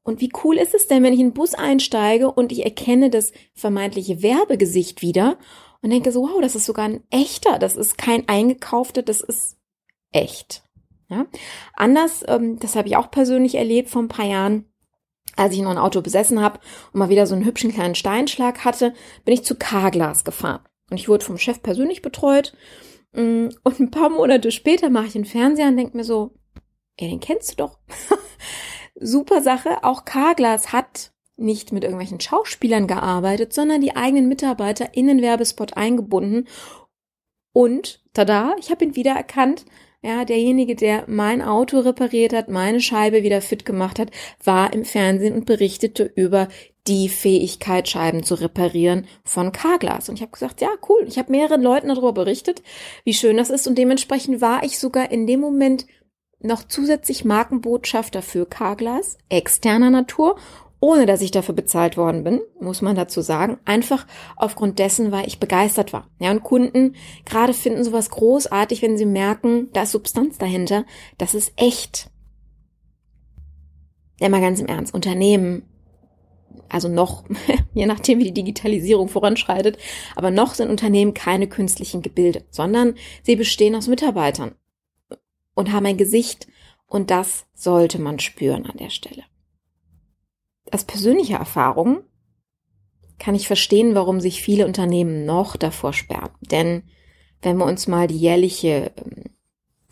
Und 0.09 0.23
wie 0.23 0.33
cool 0.43 0.57
ist 0.57 0.73
es 0.73 0.87
denn, 0.87 1.03
wenn 1.03 1.13
ich 1.13 1.21
in 1.21 1.27
den 1.27 1.35
Bus 1.35 1.53
einsteige 1.53 2.33
und 2.33 2.51
ich 2.51 2.65
erkenne 2.65 3.11
das 3.11 3.31
vermeintliche 3.53 4.23
Werbegesicht 4.23 5.03
wieder 5.03 5.37
und 5.83 5.91
denke 5.91 6.13
so, 6.13 6.23
wow, 6.23 6.41
das 6.41 6.55
ist 6.55 6.65
sogar 6.65 6.87
ein 6.87 7.03
echter, 7.11 7.59
das 7.59 7.77
ist 7.77 7.99
kein 7.99 8.27
eingekaufter, 8.27 9.03
das 9.03 9.21
ist 9.21 9.59
echt. 10.11 10.65
Ja? 11.11 11.27
Anders, 11.75 12.25
ähm, 12.27 12.59
das 12.59 12.75
habe 12.75 12.89
ich 12.89 12.97
auch 12.97 13.11
persönlich 13.11 13.57
erlebt 13.57 13.91
vor 13.91 14.01
ein 14.01 14.09
paar 14.09 14.25
Jahren, 14.25 14.65
als 15.37 15.53
ich 15.53 15.61
noch 15.61 15.73
ein 15.73 15.77
Auto 15.77 16.01
besessen 16.01 16.41
habe 16.41 16.59
und 16.95 17.01
mal 17.01 17.11
wieder 17.11 17.27
so 17.27 17.35
einen 17.35 17.45
hübschen 17.45 17.71
kleinen 17.71 17.95
Steinschlag 17.95 18.65
hatte, 18.65 18.95
bin 19.27 19.35
ich 19.35 19.45
zu 19.45 19.57
Carglass 19.57 20.25
gefahren. 20.25 20.65
Und 20.91 20.97
ich 20.97 21.11
wurde 21.11 21.27
vom 21.27 21.37
Chef 21.37 21.63
persönlich 21.63 22.01
betreut. 22.01 22.55
Mm, 23.13 23.49
und 23.63 23.79
ein 23.79 23.91
paar 23.91 24.09
Monate 24.09 24.53
später 24.53 24.89
mache 24.89 25.09
ich 25.09 25.13
den 25.13 25.27
Fernseher 25.27 25.69
und 25.69 25.77
denke 25.77 25.99
mir 25.99 26.05
so, 26.05 26.33
ja, 26.99 27.09
den 27.09 27.21
kennst 27.21 27.51
du 27.51 27.57
doch. 27.57 27.79
super 29.01 29.43
Sache. 29.43 29.85
Auch 29.85 30.05
Carglass 30.05 30.73
hat 30.73 31.13
nicht 31.37 31.73
mit 31.73 31.85
irgendwelchen 31.85 32.21
Schauspielern 32.21 32.87
gearbeitet, 32.87 33.53
sondern 33.53 33.81
die 33.81 33.97
eigenen 33.97 34.29
Mitarbeiter 34.29 34.95
in 34.95 35.07
den 35.07 35.23
Werbespot 35.23 35.77
eingebunden. 35.77 36.49
Und, 37.53 38.03
tada, 38.13 38.55
ich 38.59 38.71
habe 38.71 38.85
ihn 38.85 38.97
wiedererkannt. 38.97 39.65
Ja, 40.01 40.25
derjenige, 40.25 40.77
der 40.77 41.05
mein 41.09 41.43
Auto 41.43 41.81
repariert 41.81 42.33
hat, 42.33 42.49
meine 42.49 42.81
Scheibe 42.81 43.25
wieder 43.25 43.41
fit 43.41 43.65
gemacht 43.65 43.99
hat, 43.99 44.13
war 44.45 44.73
im 44.73 44.85
Fernsehen 44.85 45.35
und 45.35 45.45
berichtete 45.45 46.05
über 46.15 46.47
die 46.87 47.09
Fähigkeit, 47.09 47.89
Scheiben 47.89 48.23
zu 48.23 48.37
reparieren 48.37 49.07
von 49.25 49.51
Carglass. 49.51 50.09
Und 50.09 50.15
ich 50.15 50.23
habe 50.23 50.31
gesagt, 50.31 50.61
ja, 50.61 50.71
cool. 50.89 51.05
Ich 51.09 51.19
habe 51.19 51.33
mehreren 51.33 51.63
Leuten 51.63 51.89
darüber 51.89 52.13
berichtet, 52.13 52.63
wie 53.05 53.13
schön 53.13 53.37
das 53.37 53.51
ist. 53.51 53.67
Und 53.67 53.77
dementsprechend 53.77 54.41
war 54.41 54.63
ich 54.63 54.79
sogar 54.79 55.11
in 55.11 55.27
dem 55.27 55.41
Moment 55.41 55.87
noch 56.41 56.65
zusätzlich 56.67 57.25
Markenbotschafter 57.25 58.23
für 58.23 58.47
Carglass, 58.47 59.19
externer 59.29 59.91
Natur, 59.91 60.37
ohne 60.81 61.07
dass 61.07 61.23
ich 61.23 61.33
dafür 61.33 61.55
bezahlt 61.55 61.97
worden 61.97 62.23
bin, 62.23 62.41
muss 62.61 62.83
man 62.83 62.95
dazu 62.95 63.21
sagen, 63.21 63.59
einfach 63.65 64.07
aufgrund 64.37 64.79
dessen, 64.79 65.11
weil 65.11 65.27
ich 65.27 65.41
begeistert 65.41 65.93
war. 65.93 66.09
Ja, 66.21 66.31
und 66.31 66.45
Kunden 66.45 66.95
gerade 67.25 67.53
finden 67.53 67.83
sowas 67.83 68.11
großartig, 68.11 68.83
wenn 68.83 68.97
sie 68.97 69.07
merken, 69.07 69.71
da 69.73 69.83
ist 69.83 69.93
Substanz 69.93 70.39
dahinter, 70.39 70.85
das 71.19 71.35
ist 71.35 71.53
echt. 71.57 72.11
Ja, 74.21 74.29
mal 74.29 74.41
ganz 74.41 74.61
im 74.61 74.67
Ernst, 74.67 74.95
Unternehmen, 74.95 75.63
also 76.69 76.89
noch, 76.89 77.25
je 77.75 77.87
nachdem 77.87 78.21
wie 78.21 78.25
die 78.25 78.35
Digitalisierung 78.35 79.09
voranschreitet, 79.09 79.79
aber 80.15 80.31
noch 80.31 80.55
sind 80.55 80.71
Unternehmen 80.71 81.15
keine 81.15 81.49
künstlichen 81.49 82.03
Gebilde, 82.03 82.45
sondern 82.51 82.95
sie 83.25 83.35
bestehen 83.35 83.75
aus 83.75 83.89
Mitarbeitern 83.89 84.55
und 85.59 85.73
haben 85.73 85.87
ein 85.87 85.97
Gesicht 85.97 86.47
und 86.87 87.11
das 87.11 87.47
sollte 87.53 88.01
man 88.01 88.21
spüren 88.21 88.65
an 88.65 88.77
der 88.77 88.91
Stelle. 88.91 89.25
Aus 90.71 90.85
persönlicher 90.85 91.39
Erfahrung 91.39 92.05
kann 93.19 93.35
ich 93.35 93.49
verstehen, 93.49 93.97
warum 93.97 94.21
sich 94.21 94.41
viele 94.41 94.67
Unternehmen 94.67 95.27
noch 95.27 95.57
davor 95.57 95.93
sperren. 95.93 96.31
Denn 96.41 96.85
wenn 97.43 97.57
wir 97.57 97.65
uns 97.65 97.89
mal 97.89 98.07
die 98.07 98.17
jährliche 98.17 98.93
ähm, 99.05 99.25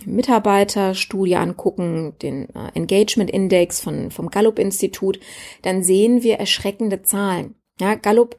Mitarbeiterstudie 0.05 1.35
angucken, 1.35 2.15
den 2.23 2.49
äh, 2.55 2.71
Engagement 2.75 3.29
Index 3.29 3.81
von, 3.81 4.13
vom 4.13 4.31
Gallup 4.31 4.61
Institut, 4.61 5.19
dann 5.63 5.83
sehen 5.83 6.23
wir 6.23 6.37
erschreckende 6.37 7.03
Zahlen. 7.03 7.57
Ja, 7.81 7.97
Gallup 7.97 8.37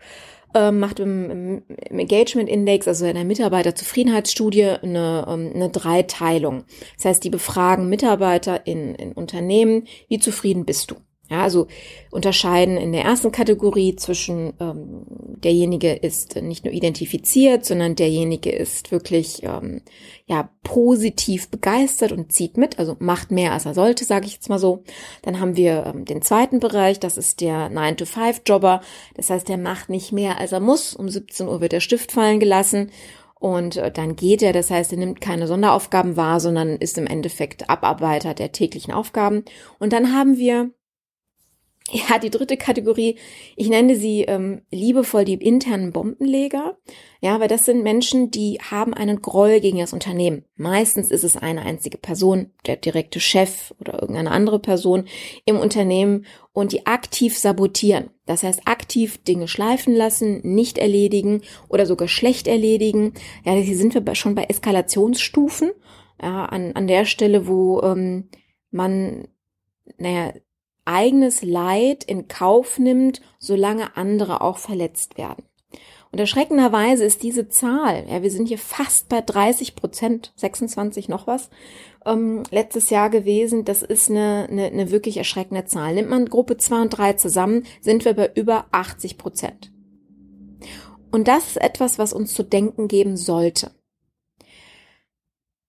ähm, 0.58 0.80
macht 0.80 1.00
im, 1.00 1.62
im 1.68 2.00
Engagement 2.00 2.50
Index, 2.50 2.88
also 2.88 3.06
in 3.06 3.14
der 3.14 3.26
Mitarbeiterzufriedenheitsstudie, 3.26 4.64
eine, 4.64 5.26
ähm, 5.30 5.52
eine 5.54 5.70
Dreiteilung. 5.70 6.66
Das 6.96 7.06
heißt, 7.06 7.24
die 7.24 7.30
befragen 7.30 7.90
Mitarbeiter 7.90 8.66
in, 8.66 8.96
in 8.96 9.12
Unternehmen, 9.14 9.88
wie 10.10 10.18
zufrieden 10.18 10.66
bist 10.66 10.92
du? 10.92 10.96
Ja, 11.30 11.44
also 11.44 11.68
unterscheiden 12.10 12.78
in 12.78 12.94
der 12.94 13.04
ersten 13.04 13.34
Kategorie 13.34 13.98
zwischen 13.98 14.54
ähm, 14.62 15.04
derjenige 15.44 15.92
ist 15.94 16.38
nicht 16.38 16.64
nur 16.64 16.74
identifiziert, 16.74 17.66
sondern 17.66 17.96
derjenige 17.96 18.50
ist 18.50 18.92
wirklich 18.92 19.44
ähm, 19.44 19.82
ja 20.26 20.50
positiv 20.64 21.50
begeistert 21.50 22.14
und 22.14 22.32
zieht 22.32 22.56
mit, 22.56 22.80
also 22.80 22.96
macht 23.00 23.32
mehr 23.32 23.52
als 23.52 23.66
er 23.66 23.74
sollte, 23.74 24.06
sage 24.06 24.26
ich 24.26 24.36
jetzt 24.36 24.48
mal 24.48 24.60
so. 24.60 24.84
Dann 25.22 25.42
haben 25.42 25.58
wir 25.58 25.86
ähm, 25.94 26.06
den 26.06 26.22
zweiten 26.22 26.62
Bereich, 26.62 27.00
das 27.00 27.18
ist 27.18 27.42
der 27.42 27.70
9-to-5-Jobber. 27.72 28.80
Das 29.16 29.30
heißt, 29.30 29.50
der 29.50 29.58
macht 29.58 29.90
nicht 29.90 30.14
mehr 30.14 30.40
als 30.40 30.54
er 30.54 30.62
muss. 30.62 30.94
Um 30.94 31.10
17 31.10 31.48
Uhr 31.48 31.60
wird 31.60 31.74
der 31.74 31.82
Stift 31.82 32.14
fallen 32.14 32.40
gelassen 32.40 32.90
und 33.40 33.78
äh, 33.78 33.92
dann 33.92 34.16
geht 34.16 34.42
er, 34.42 34.54
das 34.54 34.72
heißt, 34.72 34.92
er 34.92 34.98
nimmt 34.98 35.22
keine 35.22 35.48
Sonderaufgaben 35.48 36.18
wahr, 36.18 36.40
sondern 36.40 36.78
ist 36.78 36.98
im 36.98 37.08
Endeffekt 37.08 37.70
Abarbeiter 37.70 38.34
der 38.34 38.52
täglichen 38.52 38.94
Aufgaben. 38.94 39.44
Und 39.80 39.94
dann 39.94 40.14
haben 40.14 40.38
wir 40.38 40.72
ja, 41.92 42.20
die 42.20 42.30
dritte 42.30 42.58
Kategorie, 42.58 43.18
ich 43.56 43.70
nenne 43.70 43.96
sie 43.96 44.24
ähm, 44.24 44.62
liebevoll 44.72 45.24
die 45.24 45.36
internen 45.36 45.94
Bombenleger. 45.94 46.78
Ja, 47.22 47.40
weil 47.40 47.48
das 47.48 47.66
sind 47.66 47.82
Menschen, 47.82 48.30
die 48.30 48.60
haben 48.60 48.94
einen 48.94 49.22
Groll 49.22 49.60
gegen 49.62 49.80
das 49.80 49.94
Unternehmen. 49.94 50.44
Meistens 50.56 51.12
ist 51.12 51.24
es 51.24 51.38
eine 51.38 51.62
einzige 51.62 51.98
Person, 51.98 52.52
der 52.66 52.76
direkte 52.76 53.20
Chef 53.20 53.74
oder 53.80 54.02
irgendeine 54.02 54.32
andere 54.32 54.60
Person 54.60 55.06
im 55.46 55.58
Unternehmen 55.58 56.26
und 56.52 56.74
die 56.74 56.86
aktiv 56.86 57.38
sabotieren. 57.38 58.10
Das 58.26 58.44
heißt, 58.44 58.62
aktiv 58.66 59.24
Dinge 59.24 59.48
schleifen 59.48 59.96
lassen, 59.96 60.42
nicht 60.44 60.78
erledigen 60.78 61.42
oder 61.70 61.86
sogar 61.86 62.10
schlecht 62.10 62.48
erledigen. 62.48 63.14
Ja, 63.46 63.54
hier 63.54 63.78
sind 63.78 63.96
wir 63.96 64.16
schon 64.16 64.36
bei 64.36 64.44
Eskalationsstufen. 64.44 65.72
Ja, 66.22 66.46
an, 66.46 66.74
an 66.74 66.88
der 66.88 67.06
Stelle, 67.06 67.48
wo 67.48 67.82
ähm, 67.82 68.30
man, 68.72 69.28
naja, 69.98 70.34
eigenes 70.88 71.44
Leid 71.44 72.04
in 72.04 72.28
Kauf 72.28 72.80
nimmt, 72.80 73.22
solange 73.40 73.96
andere 73.98 74.42
auch 74.42 74.58
verletzt 74.58 75.18
werden. 75.18 75.44
Und 76.12 76.20
erschreckenderweise 76.20 77.04
ist 77.04 77.22
diese 77.22 77.50
Zahl, 77.50 78.06
ja, 78.10 78.24
wir 78.24 78.32
sind 78.32 78.48
hier 78.48 78.58
fast 78.58 79.10
bei 79.10 79.22
30 79.22 79.76
Prozent, 79.76 80.32
26 80.38 81.10
noch 81.10 81.28
was, 81.28 81.50
ähm, 82.06 82.44
letztes 82.50 82.90
Jahr 82.90 83.10
gewesen. 83.10 83.66
Das 83.66 83.84
ist 83.84 84.10
eine, 84.10 84.48
eine, 84.50 84.66
eine 84.68 84.90
wirklich 84.90 85.18
erschreckende 85.18 85.66
Zahl. 85.66 85.96
Nimmt 85.96 86.10
man 86.10 86.26
Gruppe 86.26 86.58
2 86.58 86.82
und 86.84 86.90
3 86.90 87.14
zusammen, 87.14 87.64
sind 87.82 88.06
wir 88.06 88.14
bei 88.14 88.32
über 88.34 88.68
80 88.72 89.18
Prozent. 89.18 89.72
Und 91.12 91.28
das 91.28 91.48
ist 91.48 91.62
etwas, 91.62 92.00
was 92.00 92.14
uns 92.14 92.34
zu 92.34 92.44
denken 92.44 92.88
geben 92.88 93.18
sollte. 93.18 93.72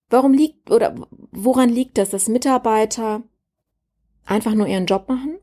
Warum 0.09 0.33
liegt 0.33 0.71
oder 0.71 0.95
woran 1.31 1.69
liegt 1.69 1.97
das, 1.97 2.09
dass 2.09 2.27
Mitarbeiter 2.27 3.23
einfach 4.29 4.53
nur 4.53 4.67
ihren 4.67 4.85
Job 4.85 5.07
machen, 5.09 5.39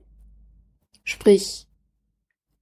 sprich 1.04 1.66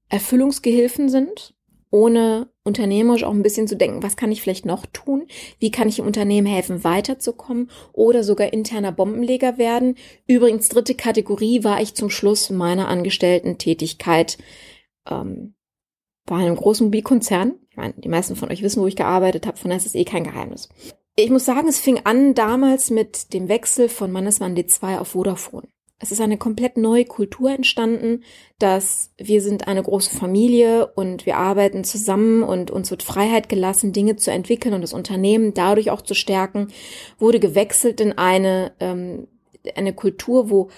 Erfüllungsgehilfen 0.08 1.08
sind, 1.08 1.54
ohne 1.90 2.48
unternehmerisch 2.64 3.24
auch 3.24 3.32
ein 3.32 3.42
bisschen 3.42 3.68
zu 3.68 3.76
denken, 3.76 4.02
was 4.02 4.16
kann 4.16 4.32
ich 4.32 4.42
vielleicht 4.42 4.66
noch 4.66 4.86
tun? 4.86 5.26
Wie 5.60 5.70
kann 5.70 5.88
ich 5.88 5.98
im 5.98 6.06
Unternehmen 6.06 6.46
helfen, 6.46 6.82
weiterzukommen 6.82 7.70
oder 7.92 8.24
sogar 8.24 8.52
interner 8.52 8.90
Bombenleger 8.90 9.58
werden? 9.58 9.96
Übrigens, 10.26 10.68
dritte 10.68 10.94
Kategorie 10.94 11.62
war 11.62 11.80
ich 11.80 11.94
zum 11.94 12.10
Schluss 12.10 12.50
meiner 12.50 12.88
Angestellten-Tätigkeit 12.88 14.38
ähm, 15.08 15.54
bei 16.26 16.36
einem 16.36 16.56
großen 16.56 16.86
Mobilkonzern. 16.86 17.54
Ich 17.70 17.76
meine, 17.76 17.94
die 17.94 18.08
meisten 18.08 18.34
von 18.34 18.50
euch 18.50 18.62
wissen, 18.62 18.82
wo 18.82 18.86
ich 18.86 18.96
gearbeitet 18.96 19.46
habe, 19.46 19.58
von 19.58 19.68
daher 19.68 19.80
ist 19.80 19.86
es 19.86 19.94
eh 19.94 20.04
kein 20.04 20.24
Geheimnis. 20.24 20.68
Ich 21.16 21.30
muss 21.30 21.44
sagen, 21.44 21.68
es 21.68 21.78
fing 21.78 22.00
an 22.04 22.34
damals 22.34 22.90
mit 22.90 23.34
dem 23.34 23.48
Wechsel 23.48 23.88
von 23.88 24.10
Mannesmann 24.10 24.56
D2 24.56 24.98
auf 24.98 25.08
Vodafone. 25.08 25.68
Es 26.00 26.10
ist 26.10 26.20
eine 26.20 26.36
komplett 26.36 26.76
neue 26.76 27.04
Kultur 27.04 27.50
entstanden, 27.50 28.24
dass 28.58 29.12
wir 29.16 29.40
sind 29.40 29.68
eine 29.68 29.82
große 29.82 30.14
Familie 30.14 30.88
und 30.88 31.24
wir 31.24 31.36
arbeiten 31.36 31.84
zusammen 31.84 32.42
und 32.42 32.70
uns 32.70 32.90
wird 32.90 33.02
Freiheit 33.02 33.48
gelassen, 33.48 33.92
Dinge 33.92 34.16
zu 34.16 34.30
entwickeln 34.30 34.74
und 34.74 34.82
das 34.82 34.92
Unternehmen 34.92 35.54
dadurch 35.54 35.90
auch 35.90 36.02
zu 36.02 36.14
stärken, 36.14 36.68
wurde 37.18 37.40
gewechselt 37.40 38.00
in 38.00 38.12
eine, 38.18 38.72
ähm, 38.80 39.28
eine 39.76 39.94
Kultur, 39.94 40.50
wo 40.50 40.68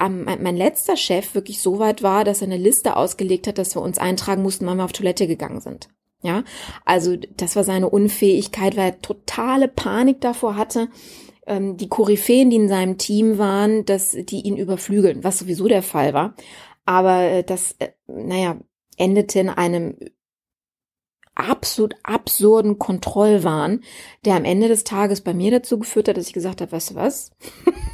ähm, 0.00 0.24
mein 0.24 0.56
letzter 0.56 0.96
Chef 0.96 1.34
wirklich 1.34 1.60
so 1.60 1.78
weit 1.78 2.02
war, 2.02 2.24
dass 2.24 2.40
er 2.40 2.46
eine 2.46 2.56
Liste 2.56 2.96
ausgelegt 2.96 3.46
hat, 3.46 3.58
dass 3.58 3.76
wir 3.76 3.82
uns 3.82 3.98
eintragen 3.98 4.42
mussten, 4.42 4.66
wann 4.66 4.78
wir 4.78 4.84
auf 4.84 4.92
Toilette 4.92 5.26
gegangen 5.26 5.60
sind. 5.60 5.88
Ja, 6.22 6.44
also 6.84 7.16
das 7.36 7.56
war 7.56 7.64
seine 7.64 7.88
Unfähigkeit, 7.88 8.76
weil 8.76 8.90
er 8.90 9.02
totale 9.02 9.66
Panik 9.66 10.20
davor 10.20 10.56
hatte, 10.56 10.88
ähm, 11.46 11.76
die 11.76 11.88
Koryphäen, 11.88 12.50
die 12.50 12.56
in 12.56 12.68
seinem 12.68 12.98
Team 12.98 13.38
waren, 13.38 13.84
dass 13.84 14.10
die 14.10 14.42
ihn 14.42 14.56
überflügeln, 14.56 15.24
was 15.24 15.38
sowieso 15.38 15.68
der 15.68 15.82
Fall 15.82 16.14
war. 16.14 16.34
Aber 16.84 17.22
äh, 17.22 17.44
das, 17.44 17.76
äh, 17.78 17.90
naja, 18.06 18.58
endete 18.96 19.40
in 19.40 19.48
einem 19.48 19.96
absolut 21.34 21.94
absurden 22.02 22.78
Kontrollwahn, 22.78 23.82
der 24.24 24.36
am 24.36 24.44
Ende 24.44 24.68
des 24.68 24.84
Tages 24.84 25.22
bei 25.22 25.34
mir 25.34 25.50
dazu 25.50 25.78
geführt 25.78 26.08
hat, 26.08 26.16
dass 26.16 26.26
ich 26.26 26.32
gesagt 26.32 26.60
habe, 26.60 26.72
weißt 26.72 26.90
du 26.90 26.94
was? 26.94 27.30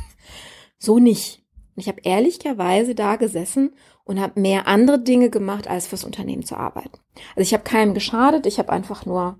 so 0.78 0.98
nicht. 0.98 1.44
Ich 1.76 1.86
habe 1.86 2.00
ehrlicherweise 2.02 2.96
da 2.96 3.16
gesessen 3.16 3.70
und 4.04 4.20
habe 4.20 4.40
mehr 4.40 4.66
andere 4.66 5.00
Dinge 5.00 5.30
gemacht, 5.30 5.68
als 5.68 5.86
fürs 5.86 6.02
Unternehmen 6.02 6.42
zu 6.42 6.56
arbeiten. 6.56 6.98
Also 7.36 7.42
ich 7.42 7.52
habe 7.52 7.62
keinem 7.62 7.94
geschadet, 7.94 8.46
ich 8.46 8.58
habe 8.58 8.72
einfach 8.72 9.06
nur, 9.06 9.38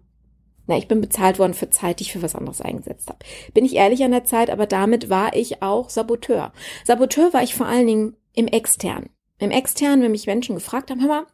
na, 0.69 0.77
ich 0.77 0.87
bin 0.87 1.01
bezahlt 1.01 1.39
worden 1.39 1.55
für 1.55 1.71
Zeit, 1.71 1.99
die 1.99 2.05
ich 2.05 2.13
für 2.13 2.23
was 2.23 2.35
anderes 2.35 2.61
eingesetzt 2.61 3.09
habe. 3.09 3.19
Bin 3.55 3.65
ich 3.65 3.75
ehrlich 3.75 4.05
an 4.05 4.11
der 4.11 4.25
Zeit, 4.25 4.51
aber 4.51 4.67
damit 4.67 5.09
war 5.09 5.35
ich 5.35 5.63
auch 5.63 5.89
Saboteur. 5.89 6.53
Saboteur 6.85 7.33
war 7.33 7.43
ich 7.43 7.55
vor 7.55 7.67
allen 7.67 7.87
Dingen 7.87 8.17
im 8.35 8.47
Extern. 8.47 9.09
Im 9.39 9.51
Extern, 9.51 10.03
wenn 10.03 10.11
mich 10.13 10.27
Menschen 10.27 10.55
gefragt 10.55 10.91
haben, 10.91 11.01
hör 11.01 11.09
mal, 11.09 11.27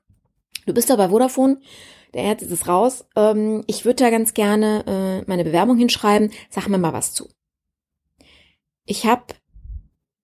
du 0.67 0.73
bist 0.73 0.89
da 0.89 0.97
bei 0.97 1.09
Vodafone, 1.09 1.61
der 2.15 2.23
Herz 2.23 2.43
ist 2.43 2.53
es 2.53 2.69
raus. 2.69 3.07
Ähm, 3.17 3.65
ich 3.67 3.85
würde 3.85 4.05
da 4.05 4.11
ganz 4.11 4.35
gerne 4.35 4.85
äh, 4.87 5.29
meine 5.29 5.43
Bewerbung 5.43 5.77
hinschreiben. 5.77 6.31
Sag 6.49 6.69
mir 6.69 6.79
mal 6.79 6.93
was 6.93 7.13
zu. 7.13 7.29
Ich 8.87 9.05
habe 9.05 9.35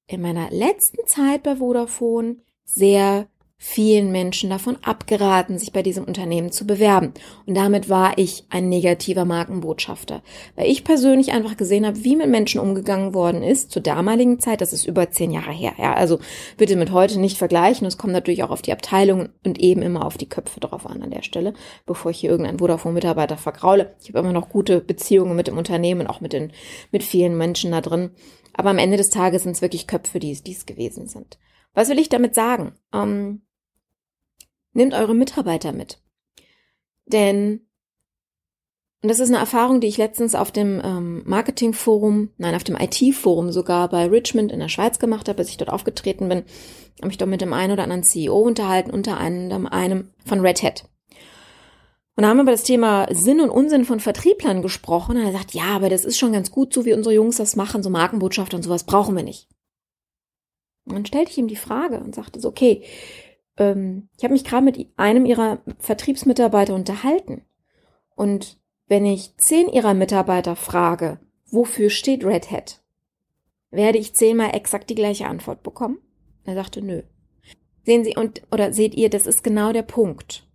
in 0.07 0.21
meiner 0.23 0.51
letzten 0.51 1.05
Zeit 1.07 1.43
bei 1.43 1.57
Vodafone 1.57 2.37
sehr 2.65 3.27
vielen 3.63 4.11
Menschen 4.11 4.49
davon 4.49 4.79
abgeraten, 4.83 5.59
sich 5.59 5.71
bei 5.71 5.83
diesem 5.83 6.05
Unternehmen 6.05 6.51
zu 6.51 6.67
bewerben. 6.67 7.13
Und 7.45 7.55
damit 7.55 7.91
war 7.91 8.17
ich 8.17 8.47
ein 8.49 8.71
negativer 8.71 9.27
Markenbotschafter, 9.27 10.23
weil 10.57 10.71
ich 10.71 10.83
persönlich 10.83 11.33
einfach 11.33 11.59
gesehen 11.59 11.85
habe, 11.85 12.03
wie 12.03 12.17
mit 12.17 12.31
Menschen 12.31 12.59
umgegangen 12.59 13.13
worden 13.13 13.43
ist 13.43 13.71
zur 13.71 13.83
damaligen 13.83 14.41
Zeit. 14.41 14.63
Das 14.63 14.73
ist 14.73 14.87
über 14.87 15.11
zehn 15.11 15.31
Jahre 15.31 15.53
her. 15.53 15.75
Ja, 15.77 15.93
also 15.93 16.21
bitte 16.57 16.75
mit 16.75 16.91
heute 16.91 17.21
nicht 17.21 17.37
vergleichen. 17.37 17.87
Es 17.87 17.99
kommt 17.99 18.15
natürlich 18.15 18.43
auch 18.43 18.51
auf 18.51 18.63
die 18.63 18.73
Abteilung 18.73 19.29
und 19.45 19.61
eben 19.61 19.83
immer 19.83 20.07
auf 20.07 20.17
die 20.17 20.29
Köpfe 20.29 20.59
drauf 20.59 20.87
an 20.87 21.03
an 21.03 21.11
der 21.11 21.23
Stelle, 21.23 21.53
bevor 21.85 22.13
ich 22.13 22.21
hier 22.21 22.31
irgendeinen 22.31 22.61
Vodafone-Mitarbeiter 22.61 23.37
vergraule. 23.37 23.95
Ich 24.01 24.09
habe 24.09 24.21
immer 24.21 24.33
noch 24.33 24.49
gute 24.49 24.81
Beziehungen 24.81 25.37
mit 25.37 25.49
dem 25.49 25.59
Unternehmen 25.59 26.07
auch 26.07 26.23
mit 26.23 26.33
den 26.33 26.51
mit 26.93 27.05
vielen 27.05 27.37
Menschen 27.37 27.73
da 27.73 27.83
drin. 27.83 28.13
Aber 28.55 28.71
am 28.71 28.79
Ende 28.79 28.97
des 28.97 29.11
Tages 29.11 29.43
sind 29.43 29.53
es 29.53 29.61
wirklich 29.61 29.87
Köpfe, 29.87 30.19
die 30.19 30.33
es 30.33 30.65
gewesen 30.65 31.09
sind. 31.09 31.39
Was 31.75 31.91
will 31.91 31.99
ich 31.99 32.09
damit 32.09 32.35
sagen? 32.35 32.73
Ähm, 32.95 33.43
nehmt 34.73 34.95
eure 34.95 35.15
Mitarbeiter 35.15 35.73
mit. 35.73 36.01
Denn, 37.07 37.67
und 39.03 39.09
das 39.09 39.19
ist 39.19 39.29
eine 39.29 39.39
Erfahrung, 39.39 39.81
die 39.81 39.89
ich 39.89 39.97
letztens 39.97 40.35
auf 40.35 40.53
dem 40.53 40.81
ähm, 40.85 41.23
Marketingforum, 41.25 42.31
nein, 42.39 42.55
auf 42.55 42.65
dem 42.65 42.77
IT-Forum 42.77 43.53
sogar 43.53 43.89
bei 43.89 44.07
Richmond 44.07 44.53
in 44.53 44.61
der 44.61 44.69
Schweiz 44.69 44.99
gemacht 44.99 45.29
habe, 45.29 45.39
als 45.39 45.49
ich 45.49 45.57
dort 45.57 45.71
aufgetreten 45.71 46.29
bin, 46.29 46.45
habe 46.99 47.09
mich 47.09 47.19
dort 47.19 47.31
mit 47.31 47.41
dem 47.41 47.53
einen 47.53 47.73
oder 47.73 47.83
anderen 47.83 48.05
CEO 48.05 48.39
unterhalten, 48.39 48.91
unter 48.91 49.19
anderem 49.19 49.67
einem 49.67 50.11
von 50.25 50.41
Red 50.41 50.63
Hat. 50.63 50.85
Und 52.21 52.25
da 52.25 52.29
haben 52.29 52.37
wir 52.37 52.43
über 52.43 52.53
das 52.53 52.65
Thema 52.65 53.07
Sinn 53.11 53.41
und 53.41 53.49
Unsinn 53.49 53.87
von 53.87 53.99
Vertrieblern 53.99 54.61
gesprochen. 54.61 55.17
Und 55.17 55.25
er 55.25 55.33
sagt, 55.33 55.55
ja, 55.55 55.75
aber 55.75 55.89
das 55.89 56.05
ist 56.05 56.19
schon 56.19 56.33
ganz 56.33 56.51
gut, 56.51 56.75
so 56.75 56.85
wie 56.85 56.93
unsere 56.93 57.15
Jungs 57.15 57.37
das 57.37 57.57
machen, 57.57 57.83
so 57.83 57.89
Markenbotschafter 57.89 58.59
und 58.59 58.63
sowas 58.63 58.85
brauchen 58.85 59.17
wir 59.17 59.23
nicht. 59.23 59.49
Und 60.85 60.97
dann 60.97 61.07
stellte 61.07 61.31
ich 61.31 61.39
ihm 61.39 61.49
die 61.49 61.57
Frage 61.57 61.99
und 62.01 62.15
sagte 62.15 62.39
so, 62.41 62.49
okay, 62.49 62.83
ähm, 63.61 64.09
ich 64.17 64.25
habe 64.25 64.33
mich 64.33 64.43
gerade 64.43 64.65
mit 64.65 64.89
einem 64.97 65.27
ihrer 65.27 65.63
Vertriebsmitarbeiter 65.79 66.75
unterhalten. 66.75 67.43
Und 68.17 68.59
wenn 68.89 69.07
ich 69.07 69.37
zehn 69.37 69.69
ihrer 69.69 69.95
Mitarbeiter 69.95 70.57
frage, 70.57 71.21
wofür 71.47 71.91
steht 71.91 72.25
Red 72.25 72.51
Hat, 72.51 72.83
werde 73.71 73.99
ich 73.99 74.15
zehnmal 74.15 74.57
exakt 74.57 74.91
die 74.91 74.97
gleiche 74.97 75.27
Antwort 75.27 75.63
bekommen? 75.63 75.99
Er 76.45 76.55
sagte, 76.55 76.83
nö. 76.83 77.03
Sehen 77.85 78.05
Sie, 78.05 78.17
und, 78.17 78.43
oder 78.51 78.73
seht 78.73 78.95
ihr, 78.95 79.11
das 79.11 79.27
ist 79.27 79.45
genau 79.45 79.73
der 79.73 79.83
Punkt. 79.83 80.47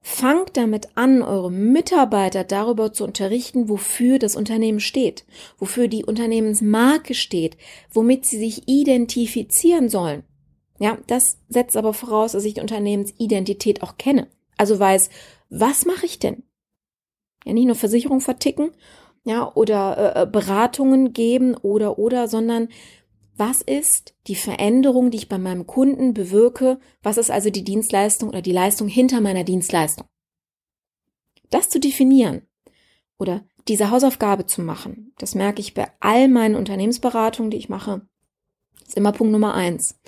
Fangt 0.00 0.56
damit 0.56 0.96
an, 0.96 1.20
eure 1.20 1.50
Mitarbeiter 1.50 2.44
darüber 2.44 2.92
zu 2.92 3.02
unterrichten, 3.02 3.68
wofür 3.68 4.20
das 4.20 4.36
Unternehmen 4.36 4.78
steht, 4.78 5.26
wofür 5.58 5.88
die 5.88 6.04
Unternehmensmarke 6.04 7.14
steht, 7.14 7.56
womit 7.90 8.24
sie 8.24 8.38
sich 8.38 8.68
identifizieren 8.68 9.88
sollen. 9.88 10.22
Ja, 10.78 10.98
das 11.06 11.38
setzt 11.48 11.76
aber 11.76 11.94
voraus, 11.94 12.32
dass 12.32 12.44
ich 12.44 12.54
die 12.54 12.60
Unternehmensidentität 12.60 13.82
auch 13.82 13.96
kenne. 13.96 14.28
Also 14.56 14.78
weiß, 14.78 15.10
was 15.48 15.86
mache 15.86 16.06
ich 16.06 16.18
denn? 16.18 16.42
Ja, 17.44 17.52
nicht 17.52 17.66
nur 17.66 17.76
Versicherung 17.76 18.20
verticken, 18.20 18.72
ja, 19.24 19.50
oder 19.54 20.16
äh, 20.16 20.22
äh 20.22 20.26
Beratungen 20.26 21.12
geben 21.12 21.56
oder 21.56 21.98
oder, 21.98 22.28
sondern 22.28 22.68
was 23.36 23.60
ist 23.60 24.14
die 24.28 24.34
Veränderung, 24.34 25.10
die 25.10 25.18
ich 25.18 25.28
bei 25.28 25.38
meinem 25.38 25.66
Kunden 25.66 26.14
bewirke? 26.14 26.78
Was 27.02 27.18
ist 27.18 27.30
also 27.30 27.50
die 27.50 27.64
Dienstleistung 27.64 28.30
oder 28.30 28.40
die 28.40 28.52
Leistung 28.52 28.88
hinter 28.88 29.20
meiner 29.20 29.44
Dienstleistung? 29.44 30.06
Das 31.50 31.68
zu 31.68 31.78
definieren 31.78 32.42
oder 33.18 33.44
diese 33.68 33.90
Hausaufgabe 33.90 34.46
zu 34.46 34.62
machen, 34.62 35.12
das 35.18 35.34
merke 35.34 35.60
ich 35.60 35.74
bei 35.74 35.90
all 36.00 36.28
meinen 36.28 36.54
Unternehmensberatungen, 36.54 37.50
die 37.50 37.56
ich 37.58 37.68
mache, 37.68 38.02
ist 38.86 38.96
immer 38.96 39.12
Punkt 39.12 39.32
Nummer 39.32 39.54
eins. 39.54 39.98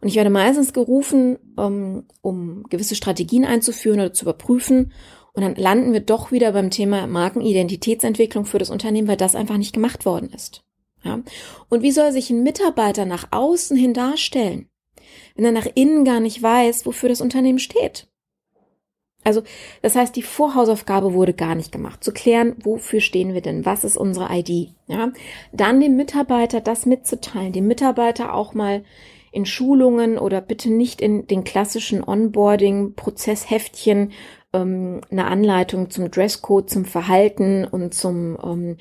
Und 0.00 0.08
ich 0.08 0.16
werde 0.16 0.30
meistens 0.30 0.72
gerufen, 0.72 1.38
um, 1.56 2.04
um 2.20 2.64
gewisse 2.68 2.94
Strategien 2.94 3.44
einzuführen 3.44 4.00
oder 4.00 4.12
zu 4.12 4.24
überprüfen. 4.24 4.92
Und 5.32 5.42
dann 5.42 5.54
landen 5.54 5.92
wir 5.92 6.00
doch 6.00 6.32
wieder 6.32 6.52
beim 6.52 6.70
Thema 6.70 7.06
Markenidentitätsentwicklung 7.06 8.44
für 8.44 8.58
das 8.58 8.70
Unternehmen, 8.70 9.08
weil 9.08 9.16
das 9.16 9.34
einfach 9.34 9.56
nicht 9.56 9.72
gemacht 9.72 10.06
worden 10.06 10.30
ist. 10.34 10.64
Ja? 11.02 11.20
Und 11.68 11.82
wie 11.82 11.92
soll 11.92 12.12
sich 12.12 12.30
ein 12.30 12.42
Mitarbeiter 12.42 13.04
nach 13.04 13.28
außen 13.30 13.76
hin 13.76 13.94
darstellen, 13.94 14.68
wenn 15.34 15.44
er 15.44 15.52
nach 15.52 15.68
innen 15.74 16.04
gar 16.04 16.20
nicht 16.20 16.42
weiß, 16.42 16.86
wofür 16.86 17.08
das 17.08 17.20
Unternehmen 17.20 17.58
steht? 17.58 18.08
Also, 19.24 19.42
das 19.82 19.96
heißt, 19.96 20.14
die 20.14 20.22
Vorhausaufgabe 20.22 21.12
wurde 21.12 21.34
gar 21.34 21.56
nicht 21.56 21.72
gemacht, 21.72 22.04
zu 22.04 22.12
klären, 22.12 22.54
wofür 22.62 23.00
stehen 23.00 23.34
wir 23.34 23.40
denn? 23.40 23.64
Was 23.64 23.82
ist 23.82 23.96
unsere 23.96 24.28
ID? 24.30 24.72
Ja, 24.86 25.10
dann 25.52 25.80
dem 25.80 25.96
Mitarbeiter 25.96 26.60
das 26.60 26.86
mitzuteilen, 26.86 27.52
dem 27.52 27.66
Mitarbeiter 27.66 28.34
auch 28.34 28.54
mal 28.54 28.84
in 29.32 29.46
Schulungen 29.46 30.18
oder 30.18 30.40
bitte 30.40 30.70
nicht 30.70 31.00
in 31.00 31.26
den 31.26 31.42
klassischen 31.44 32.02
Onboarding-Prozessheftchen 32.02 34.12
ähm, 34.52 35.00
eine 35.10 35.26
Anleitung 35.26 35.90
zum 35.90 36.10
Dresscode, 36.10 36.70
zum 36.70 36.84
Verhalten 36.84 37.64
und 37.64 37.94
zum 37.94 38.38
ähm, 38.42 38.76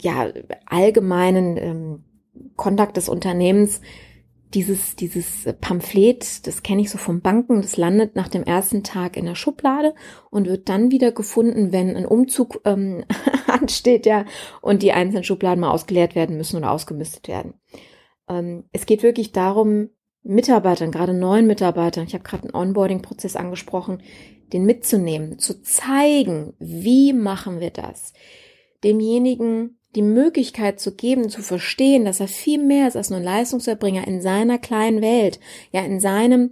ja, 0.00 0.32
allgemeinen 0.66 1.56
ähm, 1.56 2.04
Kontakt 2.56 2.96
des 2.96 3.08
Unternehmens 3.08 3.80
dieses, 4.54 4.96
dieses 4.96 5.46
Pamphlet, 5.60 6.46
das 6.46 6.62
kenne 6.62 6.82
ich 6.82 6.90
so 6.90 6.98
vom 6.98 7.20
Banken, 7.20 7.62
das 7.62 7.76
landet 7.76 8.16
nach 8.16 8.28
dem 8.28 8.42
ersten 8.42 8.82
Tag 8.82 9.16
in 9.16 9.26
der 9.26 9.36
Schublade 9.36 9.94
und 10.30 10.48
wird 10.48 10.68
dann 10.68 10.90
wieder 10.90 11.12
gefunden, 11.12 11.72
wenn 11.72 11.96
ein 11.96 12.06
Umzug 12.06 12.60
ähm, 12.64 13.04
ansteht, 13.46 14.06
ja, 14.06 14.24
und 14.60 14.82
die 14.82 14.92
einzelnen 14.92 15.24
Schubladen 15.24 15.60
mal 15.60 15.70
ausgeleert 15.70 16.14
werden 16.14 16.36
müssen 16.36 16.56
oder 16.56 16.72
ausgemistet 16.72 17.28
werden. 17.28 17.54
Ähm, 18.30 18.64
es 18.72 18.86
geht 18.86 19.02
wirklich 19.02 19.32
darum, 19.32 19.90
Mitarbeitern, 20.22 20.90
gerade 20.90 21.14
neuen 21.14 21.46
Mitarbeitern, 21.46 22.06
ich 22.06 22.14
habe 22.14 22.24
gerade 22.24 22.44
einen 22.44 22.54
Onboarding-Prozess 22.54 23.36
angesprochen, 23.36 24.02
den 24.52 24.64
mitzunehmen, 24.64 25.38
zu 25.38 25.62
zeigen, 25.62 26.54
wie 26.58 27.12
machen 27.12 27.60
wir 27.60 27.70
das, 27.70 28.12
demjenigen 28.84 29.78
die 29.96 30.02
Möglichkeit 30.02 30.78
zu 30.78 30.94
geben, 30.94 31.30
zu 31.30 31.42
verstehen, 31.42 32.04
dass 32.04 32.20
er 32.20 32.28
viel 32.28 32.62
mehr 32.62 32.86
ist 32.86 32.96
als 32.96 33.10
nur 33.10 33.18
ein 33.18 33.24
Leistungserbringer 33.24 34.06
in 34.06 34.22
seiner 34.22 34.58
kleinen 34.58 35.00
Welt, 35.02 35.40
ja, 35.72 35.82
in 35.82 35.98
seinem 35.98 36.50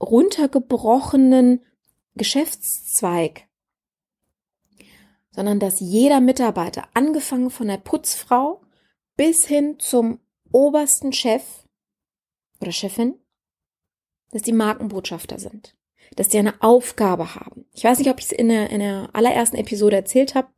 runtergebrochenen 0.00 1.60
Geschäftszweig, 2.14 3.42
sondern 5.32 5.60
dass 5.60 5.80
jeder 5.80 6.20
Mitarbeiter, 6.20 6.84
angefangen 6.94 7.50
von 7.50 7.66
der 7.66 7.76
Putzfrau 7.76 8.62
bis 9.16 9.44
hin 9.46 9.76
zum 9.78 10.20
obersten 10.52 11.12
Chef 11.12 11.42
oder 12.60 12.72
Chefin, 12.72 13.14
dass 14.30 14.42
die 14.42 14.52
Markenbotschafter 14.52 15.38
sind, 15.38 15.76
dass 16.16 16.28
die 16.28 16.38
eine 16.38 16.60
Aufgabe 16.60 17.34
haben. 17.34 17.66
Ich 17.72 17.84
weiß 17.84 17.98
nicht, 17.98 18.10
ob 18.10 18.18
ich 18.18 18.26
es 18.26 18.32
in 18.32 18.48
der, 18.48 18.70
in 18.70 18.80
der 18.80 19.10
allerersten 19.12 19.56
Episode 19.56 19.96
erzählt 19.96 20.34
habe, 20.34 20.48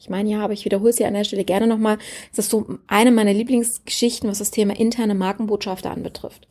ich 0.00 0.08
meine 0.08 0.30
ja, 0.30 0.42
aber 0.42 0.54
ich 0.54 0.64
wiederhole 0.64 0.90
es 0.90 0.96
hier 0.96 1.08
an 1.08 1.14
der 1.14 1.24
Stelle 1.24 1.44
gerne 1.44 1.66
nochmal. 1.66 1.98
Das 2.30 2.46
ist 2.46 2.50
so 2.50 2.78
eine 2.86 3.10
meiner 3.10 3.34
Lieblingsgeschichten, 3.34 4.30
was 4.30 4.38
das 4.38 4.50
Thema 4.50 4.74
interne 4.78 5.14
Markenbotschafter 5.14 5.90
anbetrifft. 5.90 6.48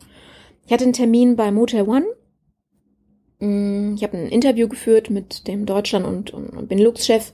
Ich 0.66 0.72
hatte 0.72 0.84
einen 0.84 0.92
Termin 0.92 1.34
bei 1.34 1.50
Motel 1.50 1.82
One. 1.82 2.06
Mm, 3.40 3.94
ich 3.96 4.04
habe 4.04 4.16
ein 4.16 4.28
Interview 4.28 4.68
geführt 4.68 5.10
mit 5.10 5.48
dem 5.48 5.66
Deutschland- 5.66 6.06
und, 6.06 6.30
und, 6.30 6.50
und 6.50 6.68
Benelux-Chef 6.68 7.32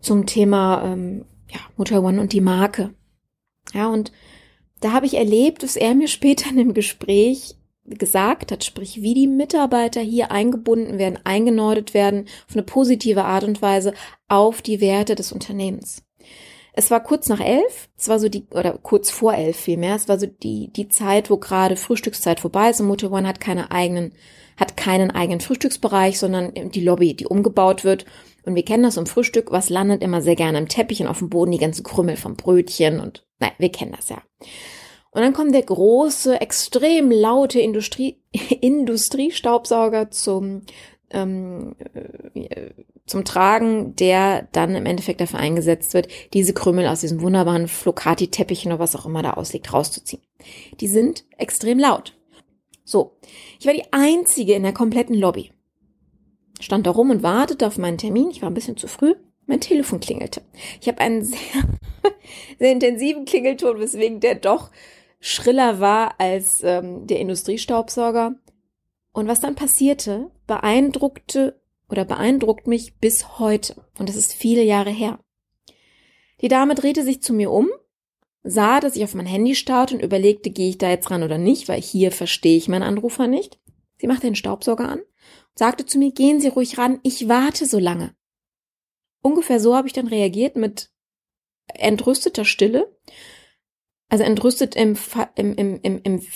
zum 0.00 0.26
Thema 0.26 0.84
ähm, 0.84 1.24
ja, 1.50 1.58
Motel 1.76 1.98
One 1.98 2.20
und 2.20 2.32
die 2.32 2.40
Marke. 2.40 2.94
Ja, 3.74 3.88
und 3.88 4.12
da 4.80 4.92
habe 4.92 5.06
ich 5.06 5.14
erlebt, 5.14 5.62
dass 5.62 5.76
er 5.76 5.94
mir 5.94 6.08
später 6.08 6.50
in 6.50 6.56
dem 6.56 6.74
Gespräch 6.74 7.54
gesagt 7.84 8.52
hat, 8.52 8.64
sprich 8.64 9.00
wie 9.00 9.14
die 9.14 9.26
Mitarbeiter 9.26 10.00
hier 10.00 10.30
eingebunden 10.30 10.98
werden, 10.98 11.18
eingenordet 11.24 11.94
werden 11.94 12.26
auf 12.46 12.54
eine 12.54 12.62
positive 12.62 13.24
Art 13.24 13.44
und 13.44 13.62
Weise 13.62 13.94
auf 14.28 14.60
die 14.60 14.80
Werte 14.80 15.14
des 15.14 15.32
Unternehmens. 15.32 16.02
es 16.74 16.90
war 16.90 17.02
kurz 17.02 17.28
nach 17.28 17.40
elf, 17.40 17.88
es 17.96 18.08
war 18.08 18.18
so 18.18 18.28
die, 18.28 18.46
oder 18.50 18.78
kurz 18.82 19.10
vor 19.10 19.34
elf 19.34 19.56
vielmehr, 19.56 19.96
es 19.96 20.06
war 20.06 20.18
so 20.18 20.26
die, 20.26 20.70
die 20.72 20.88
Zeit, 20.88 21.30
wo 21.30 21.38
gerade 21.38 21.76
Frühstückszeit 21.76 22.40
vorbei 22.40 22.70
ist 22.70 22.80
und 22.80 22.88
Motel 22.88 23.10
One 23.10 23.26
hat 23.26 23.40
keine 23.40 23.70
eigenen, 23.70 24.12
hat 24.58 24.76
keinen 24.76 25.10
eigenen 25.10 25.40
Frühstücksbereich, 25.40 26.18
sondern 26.18 26.52
die 26.70 26.84
Lobby, 26.84 27.14
die 27.14 27.26
umgebaut 27.26 27.84
wird. 27.84 28.04
Und 28.44 28.54
wir 28.54 28.64
kennen 28.64 28.82
das 28.82 28.96
im 28.96 29.06
Frühstück, 29.06 29.50
was 29.50 29.68
landet 29.68 30.02
immer 30.02 30.22
sehr 30.22 30.36
gerne 30.36 30.58
im 30.58 30.68
Teppich 30.68 31.00
und 31.00 31.08
auf 31.08 31.18
dem 31.18 31.28
Boden 31.28 31.52
die 31.52 31.58
ganzen 31.58 31.82
Krümmel 31.82 32.16
vom 32.16 32.36
Brötchen 32.36 33.00
und, 33.00 33.26
naja, 33.40 33.52
wir 33.58 33.70
kennen 33.70 33.94
das 33.96 34.08
ja. 34.08 34.22
Und 35.10 35.22
dann 35.22 35.32
kommt 35.32 35.54
der 35.54 35.62
große, 35.62 36.40
extrem 36.40 37.10
laute 37.10 37.60
Industrie, 37.60 38.20
Industriestaubsauger 38.60 40.10
zum, 40.10 40.62
ähm, 41.10 41.74
äh, 42.34 42.70
zum 43.06 43.24
Tragen, 43.24 43.96
der 43.96 44.48
dann 44.52 44.74
im 44.74 44.86
Endeffekt 44.86 45.20
dafür 45.20 45.40
eingesetzt 45.40 45.94
wird, 45.94 46.08
diese 46.34 46.52
Krümel 46.52 46.86
aus 46.86 47.00
diesem 47.00 47.20
wunderbaren 47.22 47.68
Flocati-Teppichen 47.68 48.70
oder 48.70 48.78
was 48.78 48.94
auch 48.94 49.06
immer 49.06 49.22
da 49.22 49.32
ausliegt, 49.32 49.72
rauszuziehen. 49.72 50.22
Die 50.80 50.88
sind 50.88 51.24
extrem 51.38 51.78
laut. 51.78 52.14
So, 52.84 53.18
ich 53.58 53.66
war 53.66 53.74
die 53.74 53.92
einzige 53.92 54.54
in 54.54 54.62
der 54.62 54.72
kompletten 54.72 55.14
Lobby. 55.14 55.52
Stand 56.60 56.86
da 56.86 56.90
rum 56.90 57.10
und 57.10 57.22
wartete 57.22 57.66
auf 57.66 57.78
meinen 57.78 57.98
Termin. 57.98 58.30
Ich 58.30 58.42
war 58.42 58.50
ein 58.50 58.54
bisschen 58.54 58.76
zu 58.76 58.88
früh. 58.88 59.14
Mein 59.46 59.60
Telefon 59.60 60.00
klingelte. 60.00 60.42
Ich 60.80 60.88
habe 60.88 60.98
einen 60.98 61.24
sehr, 61.24 61.38
sehr 62.58 62.72
intensiven 62.72 63.24
Klingelton, 63.24 63.78
weswegen 63.78 64.20
der 64.20 64.34
doch 64.34 64.70
schriller 65.20 65.80
war 65.80 66.20
als 66.20 66.62
ähm, 66.62 67.06
der 67.06 67.20
Industriestaubsauger. 67.20 68.34
Und 69.12 69.26
was 69.26 69.40
dann 69.40 69.54
passierte, 69.54 70.30
beeindruckte 70.46 71.60
oder 71.88 72.04
beeindruckt 72.04 72.66
mich 72.66 72.98
bis 72.98 73.38
heute. 73.38 73.82
Und 73.98 74.08
das 74.08 74.16
ist 74.16 74.34
viele 74.34 74.62
Jahre 74.62 74.90
her. 74.90 75.18
Die 76.40 76.48
Dame 76.48 76.74
drehte 76.74 77.02
sich 77.02 77.22
zu 77.22 77.32
mir 77.32 77.50
um, 77.50 77.68
sah, 78.44 78.80
dass 78.80 78.94
ich 78.94 79.02
auf 79.02 79.14
mein 79.14 79.26
Handy 79.26 79.54
starrte 79.54 79.94
und 79.94 80.02
überlegte, 80.02 80.50
gehe 80.50 80.68
ich 80.68 80.78
da 80.78 80.90
jetzt 80.90 81.10
ran 81.10 81.22
oder 81.22 81.38
nicht, 81.38 81.68
weil 81.68 81.80
hier 81.80 82.12
verstehe 82.12 82.56
ich 82.56 82.68
meinen 82.68 82.82
Anrufer 82.82 83.26
nicht. 83.26 83.58
Sie 83.96 84.06
machte 84.06 84.28
den 84.28 84.36
Staubsauger 84.36 84.88
an 84.88 85.00
sagte 85.58 85.84
zu 85.84 85.98
mir, 85.98 86.12
gehen 86.12 86.40
Sie 86.40 86.48
ruhig 86.48 86.78
ran, 86.78 87.00
ich 87.02 87.28
warte 87.28 87.66
so 87.66 87.80
lange. 87.80 88.14
Ungefähr 89.22 89.58
so 89.58 89.74
habe 89.74 89.88
ich 89.88 89.92
dann 89.92 90.06
reagiert 90.06 90.54
mit 90.54 90.90
entrüsteter 91.66 92.44
Stille. 92.44 92.96
Also 94.08 94.22
entrüstet 94.22 94.76
im, 94.76 94.96
im, 95.34 95.54
im, 95.54 95.80
im, 95.82 96.00
im 96.02 96.26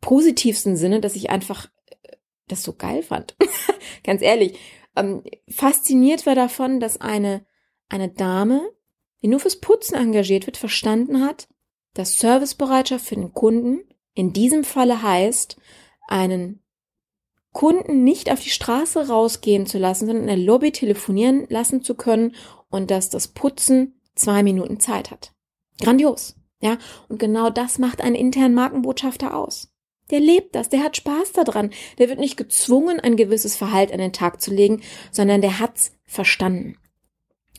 positivsten 0.00 0.76
Sinne, 0.76 1.00
dass 1.00 1.16
ich 1.16 1.28
einfach 1.28 1.68
äh, 2.02 2.16
das 2.48 2.62
so 2.62 2.72
geil 2.72 3.02
fand. 3.02 3.36
Ganz 4.04 4.22
ehrlich, 4.22 4.58
ähm, 4.96 5.22
fasziniert 5.48 6.24
war 6.24 6.34
davon, 6.34 6.80
dass 6.80 7.00
eine, 7.00 7.44
eine 7.90 8.08
Dame, 8.08 8.72
die 9.22 9.28
nur 9.28 9.38
fürs 9.38 9.60
Putzen 9.60 9.94
engagiert 9.96 10.46
wird, 10.46 10.56
verstanden 10.56 11.22
hat, 11.22 11.46
dass 11.92 12.14
Servicebereitschaft 12.14 13.04
für 13.04 13.16
den 13.16 13.32
Kunden 13.32 13.82
in 14.14 14.32
diesem 14.32 14.64
Falle 14.64 15.02
heißt, 15.02 15.58
einen 16.08 16.61
Kunden 17.52 18.02
nicht 18.02 18.30
auf 18.30 18.40
die 18.40 18.50
Straße 18.50 19.08
rausgehen 19.08 19.66
zu 19.66 19.78
lassen, 19.78 20.06
sondern 20.06 20.28
in 20.28 20.36
der 20.36 20.44
Lobby 20.44 20.72
telefonieren 20.72 21.46
lassen 21.48 21.82
zu 21.82 21.94
können 21.94 22.34
und 22.70 22.90
dass 22.90 23.10
das 23.10 23.28
Putzen 23.28 24.00
zwei 24.14 24.42
Minuten 24.42 24.80
Zeit 24.80 25.10
hat. 25.10 25.32
Grandios. 25.80 26.36
Ja, 26.60 26.78
und 27.08 27.18
genau 27.18 27.50
das 27.50 27.78
macht 27.78 28.00
einen 28.00 28.14
internen 28.14 28.54
Markenbotschafter 28.54 29.36
aus. 29.36 29.72
Der 30.10 30.20
lebt 30.20 30.54
das, 30.54 30.68
der 30.68 30.84
hat 30.84 30.96
Spaß 30.96 31.32
daran. 31.32 31.70
Der 31.98 32.08
wird 32.08 32.20
nicht 32.20 32.36
gezwungen, 32.36 33.00
ein 33.00 33.16
gewisses 33.16 33.56
Verhalten 33.56 33.94
an 33.94 33.98
den 33.98 34.12
Tag 34.12 34.40
zu 34.40 34.52
legen, 34.52 34.82
sondern 35.10 35.40
der 35.40 35.58
hat's 35.58 35.92
verstanden. 36.04 36.76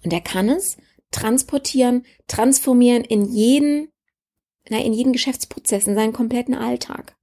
Und 0.03 0.13
er 0.13 0.21
kann 0.21 0.49
es 0.49 0.77
transportieren, 1.11 2.05
transformieren 2.27 3.03
in 3.03 3.25
jeden, 3.25 3.89
na, 4.69 4.79
in 4.79 4.93
jeden 4.93 5.13
Geschäftsprozess, 5.13 5.87
in 5.87 5.95
seinen 5.95 6.13
kompletten 6.13 6.55
Alltag. 6.55 7.15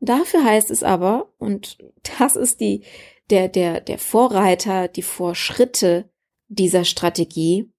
Dafür 0.00 0.44
heißt 0.44 0.70
es 0.70 0.82
aber, 0.82 1.32
und 1.38 1.78
das 2.18 2.36
ist 2.36 2.60
die, 2.60 2.84
der, 3.28 3.48
der, 3.48 3.80
der 3.80 3.98
Vorreiter, 3.98 4.88
die 4.88 5.02
Vorschritte 5.02 6.10
dieser 6.48 6.84
Strategie, 6.84 7.70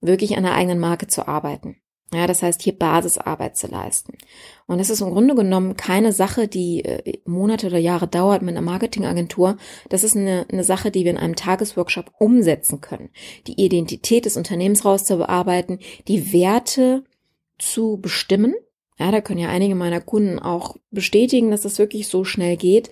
wirklich 0.00 0.36
an 0.36 0.44
der 0.44 0.54
eigenen 0.54 0.78
Marke 0.78 1.06
zu 1.06 1.28
arbeiten. 1.28 1.76
Ja, 2.14 2.28
das 2.28 2.42
heißt, 2.42 2.62
hier 2.62 2.78
Basisarbeit 2.78 3.56
zu 3.56 3.66
leisten. 3.66 4.16
Und 4.66 4.78
das 4.78 4.90
ist 4.90 5.00
im 5.00 5.10
Grunde 5.10 5.34
genommen 5.34 5.76
keine 5.76 6.12
Sache, 6.12 6.46
die 6.46 6.84
äh, 6.84 7.18
Monate 7.24 7.66
oder 7.66 7.78
Jahre 7.78 8.06
dauert 8.06 8.42
mit 8.42 8.56
einer 8.56 8.64
Marketingagentur. 8.64 9.56
Das 9.88 10.04
ist 10.04 10.16
eine, 10.16 10.46
eine 10.50 10.62
Sache, 10.62 10.92
die 10.92 11.04
wir 11.04 11.10
in 11.10 11.18
einem 11.18 11.34
Tagesworkshop 11.34 12.12
umsetzen 12.18 12.80
können. 12.80 13.10
Die 13.48 13.60
Identität 13.60 14.24
des 14.24 14.36
Unternehmens 14.36 14.84
rauszubearbeiten, 14.84 15.80
die 16.06 16.32
Werte 16.32 17.02
zu 17.58 17.98
bestimmen. 18.00 18.54
Ja, 18.98 19.10
da 19.10 19.20
können 19.20 19.40
ja 19.40 19.48
einige 19.48 19.74
meiner 19.74 20.00
Kunden 20.00 20.38
auch 20.38 20.76
bestätigen, 20.90 21.50
dass 21.50 21.62
das 21.62 21.78
wirklich 21.78 22.08
so 22.08 22.24
schnell 22.24 22.56
geht. 22.56 22.90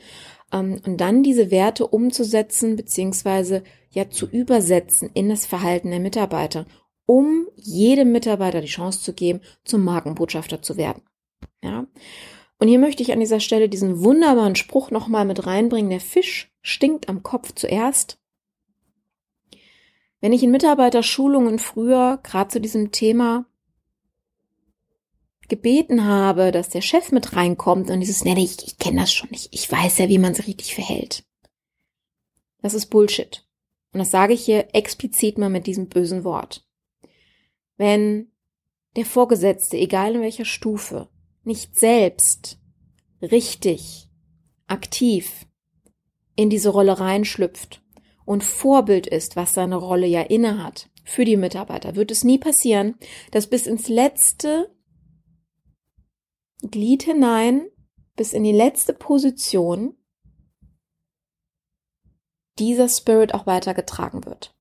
Ähm, 0.52 0.80
und 0.86 1.00
dann 1.00 1.22
diese 1.22 1.50
Werte 1.50 1.86
umzusetzen, 1.86 2.76
beziehungsweise 2.76 3.62
ja 3.90 4.10
zu 4.10 4.26
übersetzen 4.28 5.10
in 5.14 5.28
das 5.28 5.46
Verhalten 5.46 5.90
der 5.90 6.00
Mitarbeiter 6.00 6.66
um 7.06 7.48
jedem 7.56 8.12
Mitarbeiter 8.12 8.60
die 8.60 8.66
Chance 8.66 9.00
zu 9.00 9.12
geben, 9.12 9.40
zum 9.64 9.84
Markenbotschafter 9.84 10.62
zu 10.62 10.76
werden. 10.76 11.02
Ja. 11.62 11.86
Und 12.58 12.68
hier 12.68 12.78
möchte 12.78 13.02
ich 13.02 13.12
an 13.12 13.20
dieser 13.20 13.40
Stelle 13.40 13.68
diesen 13.68 14.02
wunderbaren 14.02 14.56
Spruch 14.56 14.90
nochmal 14.90 15.24
mit 15.24 15.46
reinbringen. 15.46 15.90
Der 15.90 16.00
Fisch 16.00 16.52
stinkt 16.62 17.08
am 17.08 17.22
Kopf 17.22 17.52
zuerst. 17.54 18.18
Wenn 20.20 20.32
ich 20.32 20.42
in 20.42 20.50
Mitarbeiterschulungen 20.50 21.58
früher 21.58 22.18
gerade 22.22 22.48
zu 22.48 22.60
diesem 22.60 22.92
Thema 22.92 23.44
gebeten 25.48 26.04
habe, 26.04 26.52
dass 26.52 26.68
der 26.68 26.82
Chef 26.82 27.12
mit 27.12 27.36
reinkommt 27.36 27.90
und 27.90 28.00
dieses, 28.00 28.24
nee, 28.24 28.34
ich, 28.42 28.66
ich 28.66 28.78
kenne 28.78 29.00
das 29.00 29.12
schon 29.12 29.30
nicht, 29.30 29.48
ich 29.52 29.70
weiß 29.70 29.98
ja, 29.98 30.08
wie 30.08 30.18
man 30.18 30.34
sich 30.34 30.46
richtig 30.46 30.74
verhält. 30.74 31.24
Das 32.62 32.74
ist 32.74 32.86
Bullshit. 32.86 33.46
Und 33.92 33.98
das 33.98 34.10
sage 34.10 34.34
ich 34.34 34.44
hier 34.44 34.74
explizit 34.74 35.38
mal 35.38 35.50
mit 35.50 35.66
diesem 35.66 35.88
bösen 35.88 36.24
Wort. 36.24 36.66
Wenn 37.76 38.32
der 38.96 39.04
Vorgesetzte, 39.04 39.76
egal 39.76 40.16
in 40.16 40.20
welcher 40.22 40.44
Stufe, 40.44 41.08
nicht 41.44 41.78
selbst 41.78 42.58
richtig, 43.22 44.08
aktiv 44.66 45.46
in 46.36 46.50
diese 46.50 46.70
Rolle 46.70 46.98
reinschlüpft 46.98 47.82
und 48.24 48.42
Vorbild 48.42 49.06
ist, 49.06 49.36
was 49.36 49.52
seine 49.52 49.76
Rolle 49.76 50.06
ja 50.06 50.22
innehat 50.22 50.90
für 51.04 51.24
die 51.24 51.36
Mitarbeiter, 51.36 51.96
wird 51.96 52.10
es 52.10 52.24
nie 52.24 52.38
passieren, 52.38 52.96
dass 53.30 53.48
bis 53.48 53.66
ins 53.66 53.88
letzte 53.88 54.73
Glied 56.70 57.02
hinein, 57.02 57.68
bis 58.16 58.32
in 58.32 58.44
die 58.44 58.52
letzte 58.52 58.92
Position 58.92 59.96
dieser 62.58 62.88
Spirit 62.88 63.34
auch 63.34 63.46
weitergetragen 63.46 64.24
wird. 64.24 64.54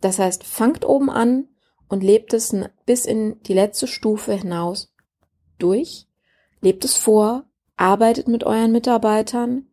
Das 0.00 0.18
heißt, 0.18 0.44
fangt 0.44 0.84
oben 0.84 1.08
an, 1.10 1.48
und 1.92 2.02
lebt 2.02 2.32
es 2.32 2.56
bis 2.86 3.04
in 3.04 3.38
die 3.42 3.52
letzte 3.52 3.86
Stufe 3.86 4.32
hinaus 4.32 4.94
durch, 5.58 6.06
lebt 6.62 6.86
es 6.86 6.96
vor, 6.96 7.44
arbeitet 7.76 8.28
mit 8.28 8.44
euren 8.44 8.72
Mitarbeitern, 8.72 9.66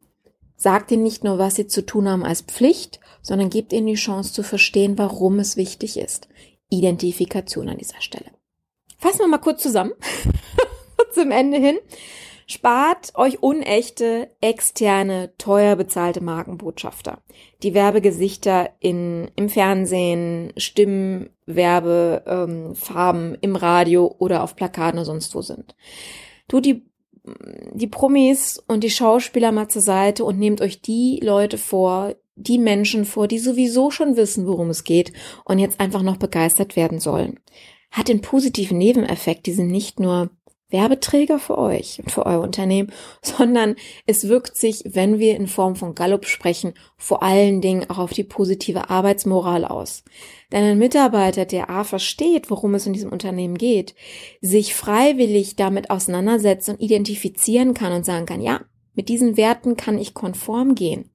sagt 0.58 0.92
ihnen 0.92 1.04
nicht 1.04 1.24
nur, 1.24 1.38
was 1.38 1.56
sie 1.56 1.68
zu 1.68 1.86
tun 1.86 2.10
haben 2.10 2.26
als 2.26 2.42
Pflicht, 2.42 3.00
sondern 3.22 3.50
gebt 3.50 3.72
ihnen 3.72 3.88
die 3.88 3.94
Chance 3.94 4.34
zu 4.34 4.44
verstehen, 4.44 4.98
warum 4.98 5.40
es 5.40 5.56
wichtig 5.56 5.96
ist. 5.96 6.28
Identifikation 6.68 7.70
an 7.70 7.78
dieser 7.78 8.02
Stelle. 8.02 8.32
Fassen 8.98 9.20
wir 9.20 9.28
mal 9.30 9.38
kurz 9.38 9.64
zusammen 9.64 9.94
zum 11.14 11.32
Ende 11.32 11.58
hin. 11.58 11.78
Spart 12.52 13.12
euch 13.14 13.44
unechte, 13.44 14.32
externe, 14.42 15.32
teuer 15.38 15.76
bezahlte 15.76 16.20
Markenbotschafter. 16.20 17.22
Die 17.62 17.76
Werbegesichter 17.76 18.72
in, 18.80 19.30
im 19.36 19.50
Fernsehen, 19.50 20.52
Stimmen, 20.58 21.30
Werbe, 21.46 22.24
ähm, 22.26 22.74
Farben 22.74 23.38
im 23.42 23.56
Radio 23.56 24.16
oder 24.18 24.42
auf 24.42 24.56
Plakaten 24.56 24.98
oder 24.98 25.06
sonst 25.06 25.36
wo 25.36 25.44
sind. 25.44 25.76
Tut 26.48 26.66
die, 26.66 26.90
die 27.74 27.86
Promis 27.86 28.58
und 28.68 28.84
die 28.84 28.90
Schauspieler 28.90 29.52
mal 29.52 29.68
zur 29.68 29.84
Seite 29.84 30.26
und 30.26 30.40
nehmt 30.40 30.60
euch 30.62 30.82
die 30.82 31.20
Leute 31.22 31.60
vor, 31.60 32.16
die 32.36 32.58
Menschen 32.58 33.06
vor, 33.06 33.28
die 33.28 33.38
sowieso 33.38 33.92
schon 33.92 34.16
wissen, 34.16 34.48
worum 34.48 34.72
es 34.72 34.84
geht 34.84 35.14
und 35.46 35.60
jetzt 35.60 35.80
einfach 35.80 36.02
noch 36.02 36.18
begeistert 36.18 36.76
werden 36.76 37.00
sollen. 37.00 37.40
Hat 37.92 38.08
den 38.08 38.22
positiven 38.22 38.78
Nebeneffekt, 38.78 39.46
die 39.46 39.52
sind 39.52 39.70
nicht 39.70 40.00
nur 40.00 40.30
Werbeträger 40.70 41.40
für 41.40 41.58
euch 41.58 42.00
und 42.00 42.12
für 42.12 42.26
euer 42.26 42.42
Unternehmen, 42.42 42.92
sondern 43.22 43.76
es 44.06 44.28
wirkt 44.28 44.56
sich, 44.56 44.84
wenn 44.86 45.20
wir 45.20 45.36
in 45.36 45.48
Form 45.48 45.76
von 45.76 45.96
Gallup 45.96 46.26
sprechen, 46.26 46.74
vor 46.98 47.24
allen 47.24 47.62
Dingen 47.62 47.90
auch 47.90 47.98
auf 47.98 48.12
die 48.12 48.24
positive 48.24 48.90
Arbeitsmoral 48.90 49.66
aus. 49.66 50.04
Denn 50.52 50.64
ein 50.64 50.78
Mitarbeiter, 50.78 51.46
der 51.46 51.70
A 51.70 51.84
versteht, 51.84 52.50
worum 52.50 52.76
es 52.76 52.86
in 52.86 52.94
diesem 52.94 53.12
Unternehmen 53.12 53.58
geht, 53.58 53.96
sich 54.42 54.76
freiwillig 54.76 55.56
damit 55.56 55.90
auseinandersetzt 55.90 56.70
und 56.70 56.82
identifizieren 56.82 57.74
kann 57.74 57.94
und 57.94 58.06
sagen 58.06 58.26
kann, 58.26 58.42
ja, 58.42 58.62
mit 58.94 59.10
diesen 59.10 59.38
Werten 59.38 59.78
kann 59.78 59.98
ich 59.98 60.14
konform 60.14 60.76
gehen. 60.76 61.10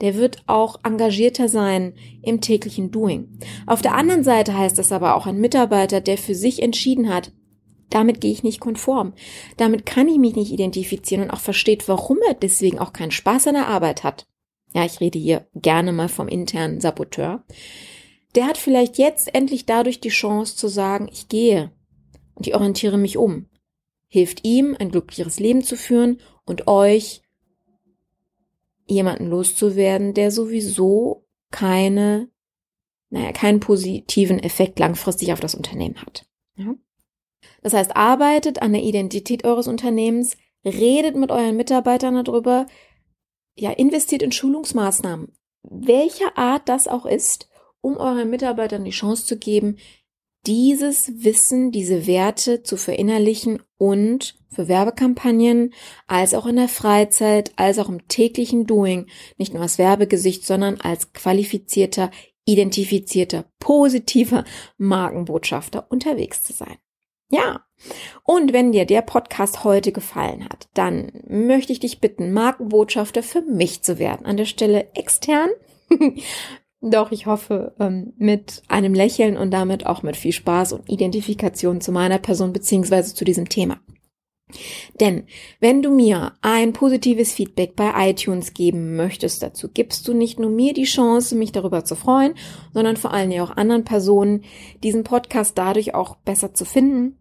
Der 0.00 0.14
wird 0.14 0.42
auch 0.46 0.78
engagierter 0.84 1.48
sein 1.48 1.94
im 2.22 2.40
täglichen 2.40 2.90
Doing. 2.90 3.38
Auf 3.66 3.82
der 3.82 3.94
anderen 3.94 4.22
Seite 4.22 4.56
heißt 4.56 4.78
es 4.78 4.92
aber 4.92 5.16
auch 5.16 5.26
ein 5.26 5.40
Mitarbeiter, 5.40 6.00
der 6.00 6.18
für 6.18 6.34
sich 6.34 6.62
entschieden 6.62 7.12
hat, 7.12 7.32
damit 7.90 8.20
gehe 8.20 8.32
ich 8.32 8.42
nicht 8.42 8.60
konform. 8.60 9.14
Damit 9.56 9.86
kann 9.86 10.08
ich 10.08 10.18
mich 10.18 10.34
nicht 10.36 10.52
identifizieren 10.52 11.24
und 11.24 11.30
auch 11.30 11.40
versteht, 11.40 11.88
warum 11.88 12.18
er 12.28 12.34
deswegen 12.34 12.78
auch 12.78 12.92
keinen 12.92 13.10
Spaß 13.10 13.46
an 13.48 13.54
der 13.54 13.68
Arbeit 13.68 14.04
hat. 14.04 14.26
Ja, 14.74 14.84
ich 14.84 15.00
rede 15.00 15.18
hier 15.18 15.46
gerne 15.54 15.92
mal 15.92 16.08
vom 16.08 16.28
internen 16.28 16.80
Saboteur. 16.80 17.44
Der 18.34 18.46
hat 18.46 18.58
vielleicht 18.58 18.98
jetzt 18.98 19.34
endlich 19.34 19.64
dadurch 19.64 20.00
die 20.00 20.10
Chance 20.10 20.56
zu 20.56 20.68
sagen, 20.68 21.08
ich 21.10 21.28
gehe 21.28 21.72
und 22.34 22.46
ich 22.46 22.54
orientiere 22.54 22.98
mich 22.98 23.16
um. 23.16 23.46
Hilft 24.06 24.46
ihm, 24.46 24.76
ein 24.78 24.90
glücklicheres 24.90 25.38
Leben 25.38 25.62
zu 25.62 25.76
führen 25.76 26.20
und 26.44 26.66
euch 26.66 27.22
jemanden 28.86 29.26
loszuwerden, 29.28 30.14
der 30.14 30.30
sowieso 30.30 31.26
keine, 31.50 32.30
naja, 33.10 33.32
keinen 33.32 33.60
positiven 33.60 34.38
Effekt 34.38 34.78
langfristig 34.78 35.32
auf 35.32 35.40
das 35.40 35.54
Unternehmen 35.54 36.00
hat. 36.00 36.26
Ja? 36.56 36.74
Das 37.62 37.72
heißt, 37.72 37.96
arbeitet 37.96 38.62
an 38.62 38.72
der 38.72 38.82
Identität 38.82 39.44
eures 39.44 39.68
Unternehmens, 39.68 40.36
redet 40.64 41.16
mit 41.16 41.30
euren 41.30 41.56
Mitarbeitern 41.56 42.22
darüber, 42.24 42.66
ja, 43.56 43.70
investiert 43.70 44.22
in 44.22 44.32
Schulungsmaßnahmen, 44.32 45.32
welcher 45.62 46.36
Art 46.38 46.68
das 46.68 46.88
auch 46.88 47.06
ist, 47.06 47.48
um 47.80 47.96
euren 47.96 48.30
Mitarbeitern 48.30 48.84
die 48.84 48.90
Chance 48.90 49.26
zu 49.26 49.38
geben, 49.38 49.76
dieses 50.46 51.24
Wissen, 51.24 51.72
diese 51.72 52.06
Werte 52.06 52.62
zu 52.62 52.76
verinnerlichen 52.76 53.62
und 53.76 54.38
für 54.48 54.68
Werbekampagnen, 54.68 55.74
als 56.06 56.32
auch 56.32 56.46
in 56.46 56.56
der 56.56 56.68
Freizeit, 56.68 57.52
als 57.56 57.78
auch 57.78 57.88
im 57.88 58.08
täglichen 58.08 58.66
Doing, 58.66 59.06
nicht 59.36 59.52
nur 59.52 59.62
als 59.62 59.78
Werbegesicht, 59.78 60.46
sondern 60.46 60.80
als 60.80 61.12
qualifizierter, 61.12 62.10
identifizierter, 62.46 63.44
positiver 63.58 64.44
Markenbotschafter 64.78 65.86
unterwegs 65.90 66.44
zu 66.44 66.52
sein. 66.54 66.78
Ja. 67.30 67.64
Und 68.24 68.52
wenn 68.52 68.72
dir 68.72 68.84
der 68.84 69.02
Podcast 69.02 69.64
heute 69.64 69.92
gefallen 69.92 70.44
hat, 70.44 70.68
dann 70.74 71.12
möchte 71.28 71.72
ich 71.72 71.80
dich 71.80 72.00
bitten, 72.00 72.32
Markenbotschafter 72.32 73.22
für 73.22 73.42
mich 73.42 73.82
zu 73.82 73.98
werden. 73.98 74.26
An 74.26 74.36
der 74.36 74.46
Stelle 74.46 74.88
extern. 74.94 75.50
Doch 76.80 77.10
ich 77.10 77.26
hoffe, 77.26 77.74
ähm, 77.80 78.12
mit 78.18 78.62
einem 78.68 78.94
Lächeln 78.94 79.36
und 79.36 79.50
damit 79.50 79.86
auch 79.86 80.02
mit 80.02 80.16
viel 80.16 80.32
Spaß 80.32 80.74
und 80.74 80.88
Identifikation 80.88 81.80
zu 81.80 81.90
meiner 81.92 82.18
Person 82.18 82.52
beziehungsweise 82.52 83.14
zu 83.14 83.24
diesem 83.24 83.48
Thema. 83.48 83.80
Denn 85.00 85.24
wenn 85.60 85.82
du 85.82 85.90
mir 85.90 86.32
ein 86.40 86.72
positives 86.72 87.32
Feedback 87.32 87.76
bei 87.76 88.10
iTunes 88.10 88.54
geben 88.54 88.96
möchtest, 88.96 89.42
dazu 89.42 89.68
gibst 89.68 90.08
du 90.08 90.14
nicht 90.14 90.38
nur 90.38 90.50
mir 90.50 90.72
die 90.72 90.84
Chance, 90.84 91.34
mich 91.34 91.52
darüber 91.52 91.84
zu 91.84 91.96
freuen, 91.96 92.34
sondern 92.72 92.96
vor 92.96 93.12
allen 93.12 93.30
Dingen 93.30 93.42
auch 93.42 93.56
anderen 93.56 93.84
Personen, 93.84 94.44
diesen 94.82 95.04
Podcast 95.04 95.58
dadurch 95.58 95.94
auch 95.94 96.16
besser 96.16 96.54
zu 96.54 96.64
finden 96.64 97.18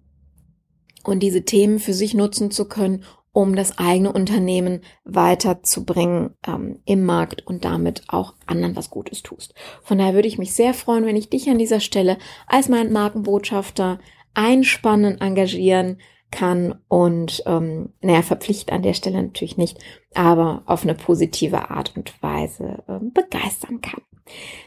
und 1.04 1.22
diese 1.22 1.44
Themen 1.44 1.80
für 1.80 1.94
sich 1.94 2.14
nutzen 2.14 2.52
zu 2.52 2.66
können, 2.66 3.04
um 3.38 3.56
das 3.56 3.78
eigene 3.78 4.12
Unternehmen 4.12 4.82
weiterzubringen 5.04 6.32
ähm, 6.48 6.80
im 6.86 7.06
Markt 7.06 7.46
und 7.46 7.66
damit 7.66 8.02
auch 8.08 8.34
anderen 8.48 8.76
was 8.76 8.90
Gutes 8.90 9.22
tust. 9.22 9.54
Von 9.84 10.00
daher 10.00 10.16
würde 10.16 10.28
ich 10.28 10.40
mich 10.40 10.56
sehr 10.56 10.74
freuen, 10.74 11.06
wenn 11.06 11.16
ich 11.16 11.30
dich 11.30 11.48
an 11.48 11.60
dieser 11.60 11.80
Stelle 11.80 12.18
als 12.48 12.68
mein 12.68 12.92
Markenbotschafter 12.92 14.00
einspannen, 14.34 15.22
engagieren, 15.22 16.00
kann 16.32 16.76
und 16.88 17.44
ähm, 17.46 17.94
naja, 18.02 18.22
verpflichten 18.22 18.74
an 18.74 18.82
der 18.82 18.94
Stelle 18.94 19.22
natürlich 19.22 19.58
nicht, 19.58 19.78
aber 20.14 20.64
auf 20.66 20.84
eine 20.84 20.96
positive 20.96 21.70
Art 21.70 21.96
und 21.96 22.22
Weise 22.22 22.84
ähm, 22.88 23.12
begeistern 23.14 23.82
kann. 23.82 24.02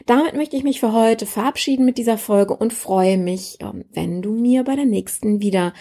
Damit 0.05 0.35
möchte 0.35 0.57
ich 0.57 0.63
mich 0.63 0.79
für 0.79 0.93
heute 0.93 1.25
verabschieden 1.25 1.85
mit 1.85 1.97
dieser 1.97 2.17
Folge 2.17 2.55
und 2.55 2.73
freue 2.73 3.17
mich, 3.17 3.57
ähm, 3.61 3.85
wenn 3.93 4.21
du 4.21 4.31
mir 4.31 4.63
bei 4.63 4.75
der 4.75 4.85
nächsten 4.85 5.41
wieder 5.41 5.73